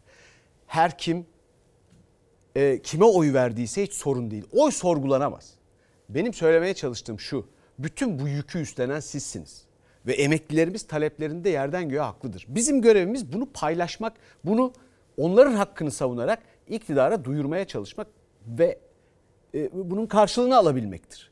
Her 0.67 0.97
kim 0.97 1.25
e, 2.55 2.81
kime 2.81 3.05
oy 3.05 3.33
verdiyse 3.33 3.83
hiç 3.83 3.93
sorun 3.93 4.31
değil 4.31 4.45
oy 4.51 4.71
sorgulanamaz. 4.71 5.53
Benim 6.09 6.33
söylemeye 6.33 6.73
çalıştığım 6.73 7.19
şu 7.19 7.47
bütün 7.79 8.19
bu 8.19 8.27
yükü 8.27 8.59
üstlenen 8.59 8.99
sizsiniz 8.99 9.64
ve 10.07 10.13
emeklilerimiz 10.13 10.87
taleplerinde 10.87 11.49
yerden 11.49 11.89
göğe 11.89 11.99
haklıdır. 11.99 12.45
Bizim 12.47 12.81
görevimiz 12.81 13.33
bunu 13.33 13.45
paylaşmak, 13.45 14.13
bunu 14.43 14.73
onların 15.17 15.53
hakkını 15.53 15.91
savunarak 15.91 16.39
iktidara 16.67 17.25
duyurmaya 17.25 17.67
çalışmak 17.67 18.07
ve 18.47 18.79
e, 19.53 19.69
bunun 19.73 20.05
karşılığını 20.05 20.57
alabilmektir. 20.57 21.31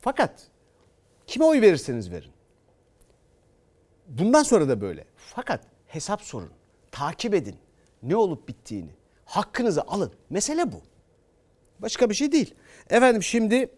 Fakat 0.00 0.48
kime 1.26 1.44
oy 1.44 1.60
verirseniz 1.60 2.10
verin. 2.10 2.30
Bundan 4.08 4.42
sonra 4.42 4.68
da 4.68 4.80
böyle. 4.80 5.04
Fakat 5.16 5.60
hesap 5.86 6.22
sorun, 6.22 6.50
takip 6.90 7.34
edin 7.34 7.56
ne 8.02 8.16
olup 8.16 8.48
bittiğini, 8.48 8.90
hakkınızı 9.24 9.82
alın. 9.82 10.12
Mesele 10.30 10.72
bu. 10.72 10.80
Başka 11.78 12.10
bir 12.10 12.14
şey 12.14 12.32
değil. 12.32 12.54
Efendim 12.90 13.22
şimdi 13.22 13.70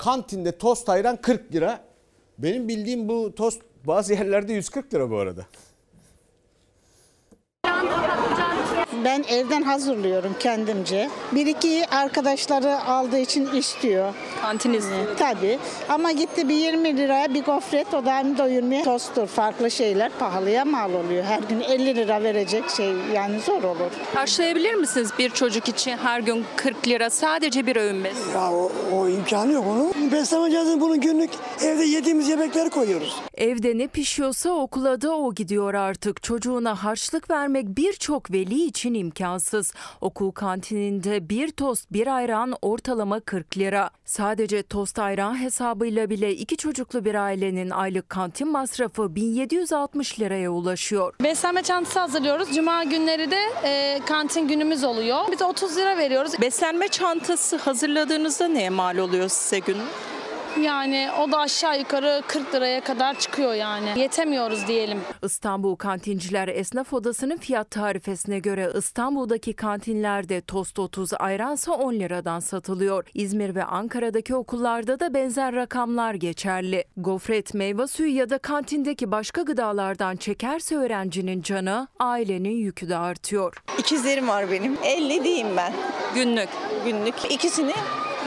kantinde 0.00 0.58
tost 0.58 0.88
ayran 0.88 1.16
40 1.16 1.54
lira. 1.54 1.84
Benim 2.38 2.68
bildiğim 2.68 3.08
bu 3.08 3.34
tost 3.34 3.62
bazı 3.84 4.12
yerlerde 4.12 4.52
140 4.52 4.94
lira 4.94 5.10
bu 5.10 5.16
arada. 5.16 5.46
Ben 9.04 9.24
evden 9.28 9.62
hazırlıyorum 9.62 10.36
kendimce. 10.40 11.10
Bir 11.32 11.46
iki 11.46 11.86
arkadaşları 11.90 12.78
aldığı 12.84 13.18
için 13.18 13.46
istiyor. 13.54 14.14
Kantin 14.42 14.72
istiyor. 14.72 15.16
Tabii. 15.18 15.58
Ama 15.88 16.12
gitti 16.12 16.48
bir 16.48 16.54
20 16.54 16.96
liraya 16.96 17.34
bir 17.34 17.44
gofret 17.44 17.94
o 17.94 18.04
da 18.04 18.14
hem 18.14 18.38
doyurmuyor. 18.38 18.84
Tosttur 18.84 19.26
farklı 19.26 19.70
şeyler 19.70 20.12
pahalıya 20.18 20.64
mal 20.64 20.94
oluyor. 20.94 21.24
Her 21.24 21.38
gün 21.38 21.60
50 21.60 21.96
lira 21.96 22.22
verecek 22.22 22.64
şey 22.76 22.92
yani 23.14 23.40
zor 23.40 23.62
olur. 23.62 23.90
Karşılayabilir 24.14 24.74
misiniz 24.74 25.10
bir 25.18 25.30
çocuk 25.30 25.68
için 25.68 25.96
her 25.96 26.20
gün 26.20 26.44
40 26.56 26.88
lira 26.88 27.10
sadece 27.10 27.66
bir 27.66 27.76
öğün 27.76 28.04
besin? 28.04 28.30
Ya 28.34 28.52
o, 28.52 28.72
o 28.94 29.08
imkanı 29.08 29.52
yok 29.52 29.64
onun. 29.68 30.12
Beslenme 30.12 30.50
cihazını 30.50 30.80
bunun 30.80 31.00
günlük 31.00 31.30
evde 31.62 31.84
yediğimiz 31.84 32.28
yemekleri 32.28 32.70
koyuyoruz. 32.70 33.16
Evde 33.34 33.78
ne 33.78 33.86
pişiyorsa 33.86 34.50
okula 34.50 35.00
da 35.00 35.16
o 35.16 35.34
gidiyor 35.34 35.74
artık. 35.74 36.22
Çocuğuna 36.22 36.84
harçlık 36.84 37.30
vermek 37.30 37.66
birçok 37.68 38.30
veli 38.32 38.64
için 38.64 38.89
imkansız. 38.94 39.74
Okul 40.00 40.30
kantininde 40.30 41.28
bir 41.28 41.50
tost 41.50 41.92
bir 41.92 42.16
ayran 42.16 42.54
ortalama 42.62 43.20
40 43.20 43.58
lira. 43.58 43.90
Sadece 44.04 44.62
tost 44.62 44.98
ayran 44.98 45.40
hesabıyla 45.42 46.10
bile 46.10 46.34
iki 46.34 46.56
çocuklu 46.56 47.04
bir 47.04 47.14
ailenin 47.14 47.70
aylık 47.70 48.08
kantin 48.08 48.48
masrafı 48.48 49.14
1760 49.14 50.20
liraya 50.20 50.50
ulaşıyor. 50.50 51.14
Beslenme 51.22 51.62
çantası 51.62 52.00
hazırlıyoruz. 52.00 52.54
Cuma 52.54 52.84
günleri 52.84 53.30
de 53.30 53.40
e, 53.64 54.00
kantin 54.06 54.48
günümüz 54.48 54.84
oluyor. 54.84 55.20
Biz 55.32 55.42
30 55.42 55.76
lira 55.76 55.96
veriyoruz. 55.96 56.32
Beslenme 56.40 56.88
çantası 56.88 57.56
hazırladığınızda 57.56 58.48
neye 58.48 58.70
mal 58.70 58.98
oluyor 58.98 59.28
size 59.28 59.58
günlük? 59.58 60.09
Yani 60.58 61.08
o 61.20 61.32
da 61.32 61.38
aşağı 61.38 61.78
yukarı 61.78 62.22
40 62.26 62.54
liraya 62.54 62.80
kadar 62.80 63.18
çıkıyor 63.18 63.54
yani. 63.54 64.00
Yetemiyoruz 64.00 64.66
diyelim. 64.66 65.00
İstanbul 65.22 65.76
Kantinciler 65.76 66.48
Esnaf 66.48 66.92
Odası'nın 66.92 67.36
fiyat 67.36 67.70
tarifesine 67.70 68.38
göre 68.38 68.72
İstanbul'daki 68.78 69.52
kantinlerde 69.52 70.40
tost 70.40 70.78
30, 70.78 71.12
ayransa 71.18 71.72
10 71.72 71.94
liradan 71.94 72.40
satılıyor. 72.40 73.04
İzmir 73.14 73.54
ve 73.54 73.64
Ankara'daki 73.64 74.34
okullarda 74.34 75.00
da 75.00 75.14
benzer 75.14 75.54
rakamlar 75.54 76.14
geçerli. 76.14 76.84
Gofret, 76.96 77.54
meyve 77.54 77.86
suyu 77.86 78.16
ya 78.16 78.30
da 78.30 78.38
kantindeki 78.38 79.10
başka 79.10 79.42
gıdalardan 79.42 80.16
çekerse 80.16 80.76
öğrencinin 80.76 81.42
canı, 81.42 81.88
ailenin 81.98 82.56
yükü 82.56 82.88
de 82.88 82.96
artıyor. 82.96 83.62
İkizlerim 83.78 84.28
var 84.28 84.50
benim. 84.50 84.78
50 84.84 85.24
diyeyim 85.24 85.56
ben. 85.56 85.72
Günlük. 86.14 86.48
Günlük. 86.84 87.14
İkisini 87.30 87.72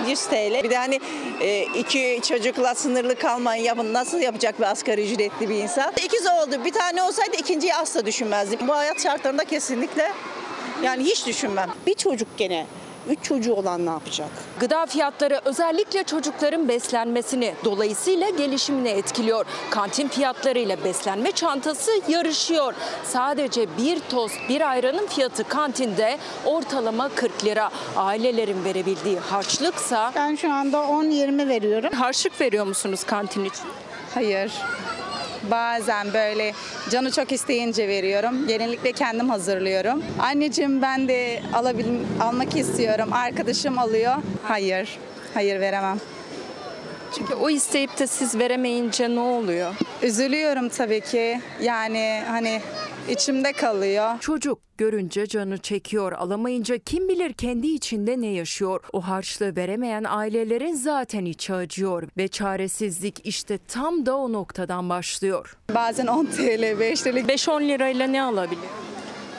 100 0.07 0.25
TL. 0.25 0.63
Bir 0.63 0.69
de 0.69 0.77
hani 0.77 0.99
e, 1.41 1.63
iki 1.63 2.19
çocukla 2.27 2.75
sınırlı 2.75 3.15
kalmayın 3.15 3.63
yapın. 3.63 3.93
Nasıl 3.93 4.19
yapacak 4.19 4.59
bir 4.59 4.65
asgari 4.65 5.13
ücretli 5.13 5.49
bir 5.49 5.55
insan? 5.55 5.93
İkiz 6.05 6.27
oldu. 6.27 6.65
Bir 6.65 6.71
tane 6.71 7.03
olsaydı 7.03 7.35
ikinciyi 7.37 7.75
asla 7.75 8.05
düşünmezdim. 8.05 8.67
Bu 8.67 8.73
hayat 8.75 9.03
şartlarında 9.03 9.45
kesinlikle 9.45 10.11
yani 10.83 11.03
hiç 11.03 11.27
düşünmem. 11.27 11.69
Bir 11.87 11.93
çocuk 11.93 12.27
gene 12.37 12.65
Üç 13.09 13.23
çocuğu 13.23 13.53
olan 13.53 13.85
ne 13.85 13.89
yapacak? 13.89 14.27
Gıda 14.59 14.85
fiyatları 14.85 15.41
özellikle 15.45 16.03
çocukların 16.03 16.67
beslenmesini 16.67 17.53
dolayısıyla 17.65 18.29
gelişimini 18.29 18.89
etkiliyor. 18.89 19.45
Kantin 19.69 20.07
fiyatlarıyla 20.07 20.83
beslenme 20.83 21.31
çantası 21.31 21.91
yarışıyor. 22.07 22.73
Sadece 23.03 23.77
bir 23.77 23.99
tost 23.99 24.35
bir 24.49 24.69
ayranın 24.69 25.07
fiyatı 25.07 25.43
kantinde 25.43 26.17
ortalama 26.45 27.09
40 27.09 27.45
lira. 27.45 27.69
Ailelerin 27.97 28.63
verebildiği 28.63 29.19
harçlıksa... 29.19 30.11
Ben 30.15 30.35
şu 30.35 30.53
anda 30.53 30.77
10-20 30.77 31.49
veriyorum. 31.49 31.89
Harçlık 31.93 32.41
veriyor 32.41 32.65
musunuz 32.65 33.03
kantin 33.03 33.45
için? 33.45 33.65
Hayır. 34.13 34.51
Bazen 35.51 36.13
böyle 36.13 36.53
canı 36.89 37.11
çok 37.11 37.31
isteyince 37.31 37.87
veriyorum. 37.87 38.47
Genellikle 38.47 38.91
kendim 38.91 39.29
hazırlıyorum. 39.29 40.03
Anneciğim 40.19 40.81
ben 40.81 41.07
de 41.07 41.39
alabil 41.53 41.85
almak 42.21 42.55
istiyorum. 42.57 43.13
Arkadaşım 43.13 43.79
alıyor. 43.79 44.15
Hayır. 44.43 44.97
Hayır 45.33 45.59
veremem. 45.59 45.97
Çünkü 47.15 47.33
o 47.33 47.49
isteyip 47.49 47.99
de 47.99 48.07
siz 48.07 48.39
veremeyince 48.39 49.09
ne 49.09 49.19
oluyor? 49.19 49.75
Üzülüyorum 50.03 50.69
tabii 50.69 51.01
ki. 51.01 51.41
Yani 51.61 52.23
hani 52.27 52.61
içimde 53.09 53.53
kalıyor. 53.53 54.19
Çocuk 54.19 54.59
görünce 54.77 55.27
canı 55.27 55.57
çekiyor. 55.57 56.11
Alamayınca 56.11 56.77
kim 56.77 57.07
bilir 57.09 57.33
kendi 57.33 57.67
içinde 57.67 58.21
ne 58.21 58.27
yaşıyor. 58.27 58.79
O 58.93 59.01
harçlığı 59.01 59.55
veremeyen 59.55 60.03
ailelerin 60.03 60.73
zaten 60.73 61.25
içi 61.25 61.53
acıyor 61.53 62.03
ve 62.17 62.27
çaresizlik 62.27 63.21
işte 63.23 63.57
tam 63.67 64.05
da 64.05 64.17
o 64.17 64.33
noktadan 64.33 64.89
başlıyor. 64.89 65.57
Bazen 65.75 66.07
10 66.07 66.25
TL, 66.25 66.79
5 66.79 67.01
TL. 67.01 67.07
5-10 67.07 67.67
lirayla 67.67 68.07
ne 68.07 68.23
alabiliyor? 68.23 68.63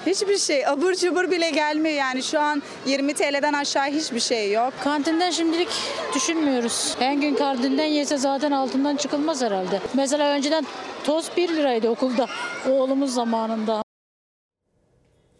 Hiçbir 0.07 0.39
şey 0.39 0.67
abur 0.67 0.95
cubur 0.95 1.31
bile 1.31 1.51
gelmiyor 1.51 1.97
yani 1.97 2.23
şu 2.23 2.41
an 2.41 2.62
20 2.87 3.15
TL'den 3.15 3.53
aşağı 3.53 3.87
hiçbir 3.87 4.21
şey 4.21 4.53
yok. 4.53 4.73
Kantinden 4.85 5.31
şimdilik 5.31 5.69
düşünmüyoruz. 6.15 6.95
Her 6.99 7.15
gün 7.15 7.35
kantinden 7.35 7.85
yese 7.85 8.17
zaten 8.17 8.53
altından 8.53 8.97
çıkılmaz 8.97 9.43
herhalde. 9.43 9.81
Mesela 9.95 10.29
önceden 10.31 10.67
toz 11.05 11.37
1 11.37 11.49
liraydı 11.49 11.89
okulda 11.89 12.29
oğlumuz 12.71 13.15
zamanında. 13.15 13.83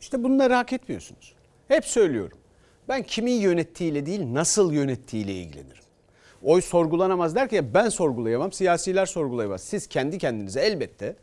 İşte 0.01 0.25
bunları 0.25 0.55
hak 0.55 0.73
etmiyorsunuz. 0.73 1.35
Hep 1.69 1.85
söylüyorum. 1.85 2.39
Ben 2.89 3.03
kimin 3.03 3.41
yönettiğiyle 3.41 4.07
değil 4.07 4.21
nasıl 4.35 4.73
yönettiğiyle 4.73 5.33
ilgilenirim. 5.33 5.85
Oy 6.43 6.61
sorgulanamaz 6.61 7.35
derken 7.35 7.75
ben 7.75 7.89
sorgulayamam, 7.89 8.53
siyasiler 8.53 9.07
sorgulayamaz. 9.07 9.61
Siz 9.61 9.87
kendi 9.87 10.19
kendinize 10.19 10.61
elbette 10.61 11.17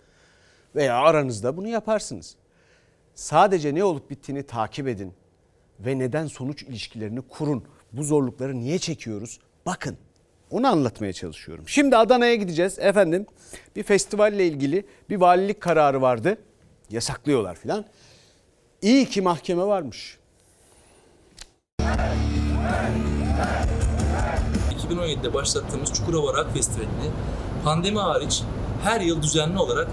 veya 0.76 0.96
aranızda 0.96 1.58
bunu 1.58 1.68
yaparsınız. 1.68 2.36
Sadece 3.16 3.76
ne 3.76 3.84
olup 3.84 4.10
bittiğini 4.10 4.44
takip 4.44 4.88
edin 4.88 5.14
ve 5.80 6.00
neden 6.00 6.28
sonuç 6.28 6.64
ilişkilerini 6.64 7.22
kurun. 7.22 7.64
Bu 7.94 8.04
zorlukları 8.04 8.60
niye 8.60 8.80
çekiyoruz? 8.80 9.40
Bakın. 9.66 9.98
Onu 10.52 10.68
anlatmaya 10.68 11.14
çalışıyorum. 11.14 11.64
Şimdi 11.68 11.98
Adana'ya 11.98 12.36
gideceğiz. 12.36 12.80
Efendim 12.80 13.26
bir 13.76 13.84
festivalle 13.84 14.48
ilgili 14.48 14.86
bir 15.10 15.18
valilik 15.18 15.62
kararı 15.62 16.02
vardı. 16.02 16.38
Yasaklıyorlar 16.90 17.56
filan. 17.56 17.86
İyi 18.82 19.06
ki 19.06 19.22
mahkeme 19.22 19.64
varmış. 19.64 20.18
2017'de 24.92 25.34
başlattığımız 25.34 25.94
Çukurova 25.94 26.34
Rock 26.34 26.54
Festivali'ni 26.54 27.12
pandemi 27.64 28.00
hariç 28.00 28.44
her 28.84 29.02
yıl 29.02 29.22
düzenli 29.22 29.60
olarak 29.60 29.88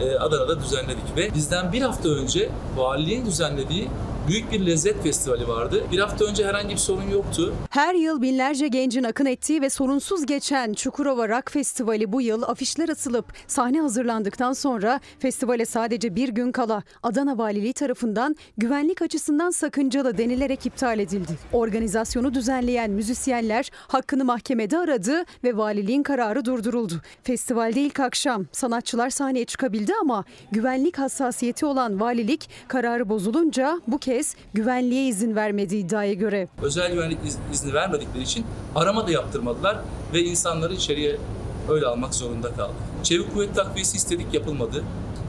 e, 0.00 0.16
Adana'da 0.18 0.60
düzenledik 0.60 1.16
ve 1.16 1.34
bizden 1.34 1.72
bir 1.72 1.82
hafta 1.82 2.08
önce 2.08 2.50
valiliğin 2.76 3.26
düzenlediği 3.26 3.88
büyük 4.28 4.52
bir 4.52 4.66
lezzet 4.66 5.02
festivali 5.02 5.48
vardı. 5.48 5.84
Bir 5.92 5.98
hafta 5.98 6.24
önce 6.24 6.46
herhangi 6.46 6.70
bir 6.70 6.76
sorun 6.76 7.10
yoktu. 7.12 7.54
Her 7.70 7.94
yıl 7.94 8.22
binlerce 8.22 8.68
gencin 8.68 9.04
akın 9.04 9.26
ettiği 9.26 9.62
ve 9.62 9.70
sorunsuz 9.70 10.26
geçen 10.26 10.72
Çukurova 10.74 11.28
Rock 11.28 11.50
Festivali 11.50 12.12
bu 12.12 12.20
yıl 12.20 12.42
afişler 12.42 12.88
asılıp 12.88 13.26
sahne 13.46 13.80
hazırlandıktan 13.80 14.52
sonra 14.52 15.00
festivale 15.18 15.66
sadece 15.66 16.16
bir 16.16 16.28
gün 16.28 16.52
kala 16.52 16.82
Adana 17.02 17.38
Valiliği 17.38 17.72
tarafından 17.72 18.36
güvenlik 18.58 19.02
açısından 19.02 19.50
sakıncalı 19.50 20.18
denilerek 20.18 20.66
iptal 20.66 20.98
edildi. 20.98 21.32
Organizasyonu 21.52 22.34
düzenleyen 22.34 22.90
müzisyenler 22.90 23.70
hakkını 23.88 24.24
mahkemede 24.24 24.78
aradı 24.78 25.24
ve 25.44 25.56
valiliğin 25.56 26.02
kararı 26.02 26.44
durduruldu. 26.44 26.94
Festivalde 27.22 27.80
ilk 27.80 28.00
akşam 28.00 28.46
sanatçılar 28.52 29.10
sahneye 29.10 29.44
çıkabildi 29.44 29.92
ama 30.00 30.24
güvenlik 30.52 30.98
hassasiyeti 30.98 31.66
olan 31.66 32.00
valilik 32.00 32.50
kararı 32.68 33.08
bozulunca 33.08 33.80
bu 33.86 33.98
kez 33.98 34.13
güvenliğe 34.54 35.06
izin 35.08 35.36
vermedi 35.36 35.76
iddiaya 35.76 36.12
göre. 36.12 36.48
Özel 36.62 36.92
güvenlik 36.92 37.18
iz- 37.26 37.38
izni 37.52 37.72
vermedikleri 37.74 38.22
için 38.22 38.46
arama 38.74 39.06
da 39.06 39.10
yaptırmadılar 39.10 39.76
ve 40.14 40.20
insanları 40.20 40.74
içeriye 40.74 41.16
öyle 41.68 41.86
almak 41.86 42.14
zorunda 42.14 42.54
kaldık. 42.54 42.76
Çevik 43.04 43.34
kuvvet 43.34 43.54
takviyesi 43.54 43.96
istedik 43.96 44.34
yapılmadı. 44.34 44.84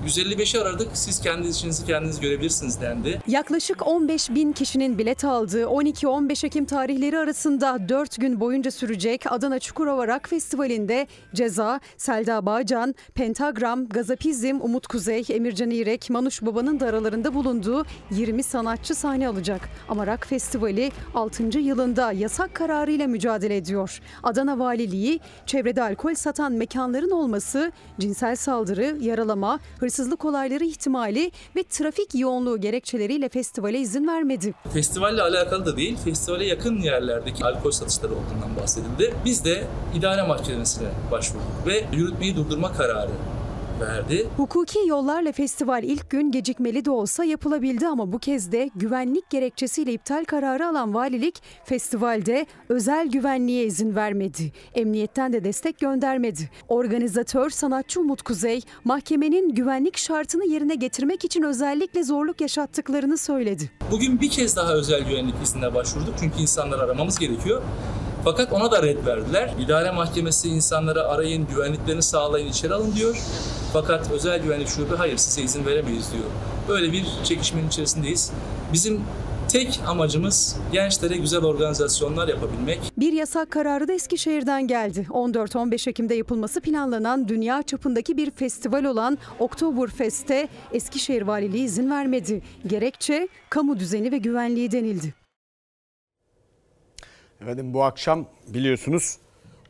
155'i 0.05 0.61
aradık 0.61 0.87
siz 0.93 1.21
kendi 1.21 1.47
işinizi 1.47 1.85
kendiniz 1.85 2.19
görebilirsiniz 2.19 2.81
dendi. 2.81 3.21
Yaklaşık 3.27 3.87
15 3.87 4.29
bin 4.29 4.51
kişinin 4.51 4.97
bilet 4.97 5.23
aldığı 5.23 5.63
12-15 5.63 6.45
Ekim 6.45 6.65
tarihleri 6.65 7.19
arasında 7.19 7.89
4 7.89 8.21
gün 8.21 8.39
boyunca 8.39 8.71
sürecek 8.71 9.31
Adana 9.31 9.59
Çukurova 9.59 10.07
Rock 10.07 10.29
Festivali'nde 10.29 11.07
Ceza, 11.33 11.79
Selda 11.97 12.45
Bağcan, 12.45 12.95
Pentagram, 13.13 13.87
Gazapizm, 13.87 14.59
Umut 14.61 14.87
Kuzey, 14.87 15.25
Emircan 15.29 15.69
İrek, 15.69 16.09
Manuş 16.09 16.41
Baba'nın 16.41 16.79
da 16.79 16.85
aralarında 16.85 17.33
bulunduğu 17.33 17.85
20 18.11 18.43
sanatçı 18.43 18.95
sahne 18.95 19.27
alacak. 19.27 19.61
Ama 19.89 20.07
Rock 20.07 20.27
Festivali 20.27 20.91
6. 21.15 21.59
yılında 21.59 22.11
yasak 22.11 22.53
kararıyla 22.55 23.07
mücadele 23.07 23.57
ediyor. 23.57 24.01
Adana 24.23 24.59
Valiliği 24.59 25.19
çevrede 25.45 25.83
alkol 25.83 26.13
satan 26.13 26.51
mekanların 26.53 27.11
olması 27.11 27.64
cinsel 27.99 28.35
saldırı, 28.35 28.97
yaralama, 29.01 29.59
hırsızlık 29.79 30.25
olayları 30.25 30.63
ihtimali 30.63 31.31
ve 31.55 31.63
trafik 31.63 32.15
yoğunluğu 32.15 32.61
gerekçeleriyle 32.61 33.29
festivale 33.29 33.79
izin 33.79 34.07
vermedi. 34.07 34.53
Festivalle 34.73 35.21
alakalı 35.21 35.65
da 35.65 35.77
değil, 35.77 35.97
festivale 35.97 36.45
yakın 36.45 36.77
yerlerdeki 36.77 37.45
alkol 37.45 37.71
satışları 37.71 38.11
olduğundan 38.11 38.55
bahsedildi. 38.61 39.13
Biz 39.25 39.45
de 39.45 39.63
idare 39.95 40.27
mahkemesine 40.27 40.87
başvurduk 41.11 41.67
ve 41.67 41.85
yürütmeyi 41.93 42.35
durdurma 42.35 42.73
kararı 42.73 43.11
verdi. 43.81 44.27
Hukuki 44.37 44.79
yollarla 44.87 45.31
festival 45.31 45.83
ilk 45.83 46.09
gün 46.09 46.31
gecikmeli 46.31 46.85
de 46.85 46.91
olsa 46.91 47.23
yapılabildi 47.23 47.87
ama 47.87 48.11
bu 48.11 48.19
kez 48.19 48.51
de 48.51 48.69
güvenlik 48.75 49.29
gerekçesiyle 49.29 49.93
iptal 49.93 50.25
kararı 50.25 50.67
alan 50.67 50.93
valilik 50.93 51.41
festivalde 51.63 52.45
özel 52.69 53.07
güvenliğe 53.07 53.65
izin 53.65 53.95
vermedi. 53.95 54.51
Emniyetten 54.75 55.33
de 55.33 55.43
destek 55.43 55.79
göndermedi. 55.79 56.49
Organizatör 56.69 57.49
sanatçı 57.49 58.01
Umut 58.01 58.21
Kuzey 58.21 58.61
mahkemenin 58.83 59.55
güvenlik 59.55 59.97
şartını 59.97 60.45
yerine 60.45 60.75
getirmek 60.75 61.25
için 61.25 61.43
özellikle 61.43 62.03
zorluk 62.03 62.41
yaşattıklarını 62.41 63.17
söyledi. 63.17 63.71
Bugün 63.91 64.21
bir 64.21 64.29
kez 64.29 64.55
daha 64.55 64.73
özel 64.73 65.03
güvenlik 65.03 65.35
iznine 65.43 65.73
başvurduk 65.73 66.13
çünkü 66.19 66.41
insanları 66.41 66.81
aramamız 66.81 67.19
gerekiyor. 67.19 67.61
Fakat 68.25 68.53
ona 68.53 68.71
da 68.71 68.83
red 68.83 69.05
verdiler. 69.05 69.53
İdare 69.59 69.91
mahkemesi 69.91 70.49
insanlara 70.49 71.01
arayın, 71.01 71.47
güvenliklerini 71.47 72.01
sağlayın, 72.01 72.47
içeri 72.47 72.73
alın 72.73 72.95
diyor. 72.95 73.17
Fakat 73.73 74.11
özel 74.11 74.43
güvenlik 74.43 74.67
şube 74.67 74.95
hayır 74.95 75.17
size 75.17 75.41
izin 75.41 75.65
veremeyiz 75.65 76.11
diyor. 76.13 76.23
Böyle 76.69 76.91
bir 76.91 77.05
çekişmenin 77.23 77.67
içerisindeyiz. 77.67 78.31
Bizim 78.73 79.01
tek 79.49 79.79
amacımız 79.87 80.57
gençlere 80.71 81.17
güzel 81.17 81.43
organizasyonlar 81.43 82.27
yapabilmek. 82.27 82.79
Bir 82.97 83.13
yasak 83.13 83.51
kararı 83.51 83.87
da 83.87 83.93
Eskişehir'den 83.93 84.67
geldi. 84.67 85.07
14-15 85.09 85.89
Ekim'de 85.89 86.15
yapılması 86.15 86.61
planlanan 86.61 87.27
dünya 87.27 87.63
çapındaki 87.63 88.17
bir 88.17 88.31
festival 88.31 88.83
olan 88.83 89.17
Oktoberfest'e 89.39 90.49
Eskişehir 90.73 91.21
Valiliği 91.21 91.63
izin 91.63 91.89
vermedi. 91.89 92.41
Gerekçe 92.67 93.27
kamu 93.49 93.79
düzeni 93.79 94.11
ve 94.11 94.17
güvenliği 94.17 94.71
denildi. 94.71 95.24
Efendim 97.41 97.73
bu 97.73 97.83
akşam 97.83 98.25
biliyorsunuz 98.47 99.17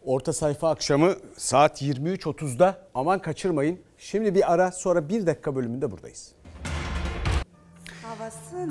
orta 0.05 0.33
sayfa 0.33 0.69
akşamı 0.69 1.15
saat 1.37 1.81
23.30'da 1.81 2.77
aman 2.95 3.21
kaçırmayın. 3.21 3.79
Şimdi 3.97 4.35
bir 4.35 4.53
ara 4.53 4.71
sonra 4.71 5.09
bir 5.09 5.27
dakika 5.27 5.55
bölümünde 5.55 5.91
buradayız. 5.91 6.31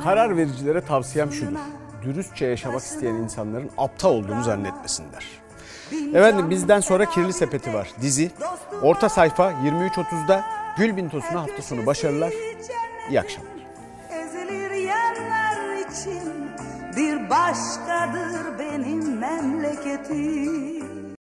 Karar 0.03 0.37
vericilere 0.37 0.81
tavsiyem 0.81 1.33
şudur. 1.33 1.59
Dürüstçe 2.03 2.47
yaşamak 2.47 2.81
isteyen 2.81 3.15
insanların 3.15 3.71
aptal 3.79 4.11
olduğunu 4.11 4.45
zannetmesinler. 4.45 5.25
Efendim 6.15 6.51
bizden 6.51 6.81
sonra 6.81 7.05
Kirli 7.05 7.33
Sepeti 7.33 7.75
var. 7.75 7.91
Dizi. 8.01 8.31
Orta 8.83 9.09
sayfa 9.09 9.53
23.30'da 9.53 10.45
Gülbin 10.79 11.09
Tosun'a 11.09 11.43
hafta 11.43 11.63
sonu 11.63 11.87
başarılar. 11.87 12.33
İyi 13.11 13.21
akşamlar. 13.21 13.53
Ezilir 14.11 14.71
yerler 14.71 15.89
için 15.91 16.34
bir 16.97 17.31
başkadır 17.31 18.59
benim 18.59 19.19
memleketim. 19.19 20.74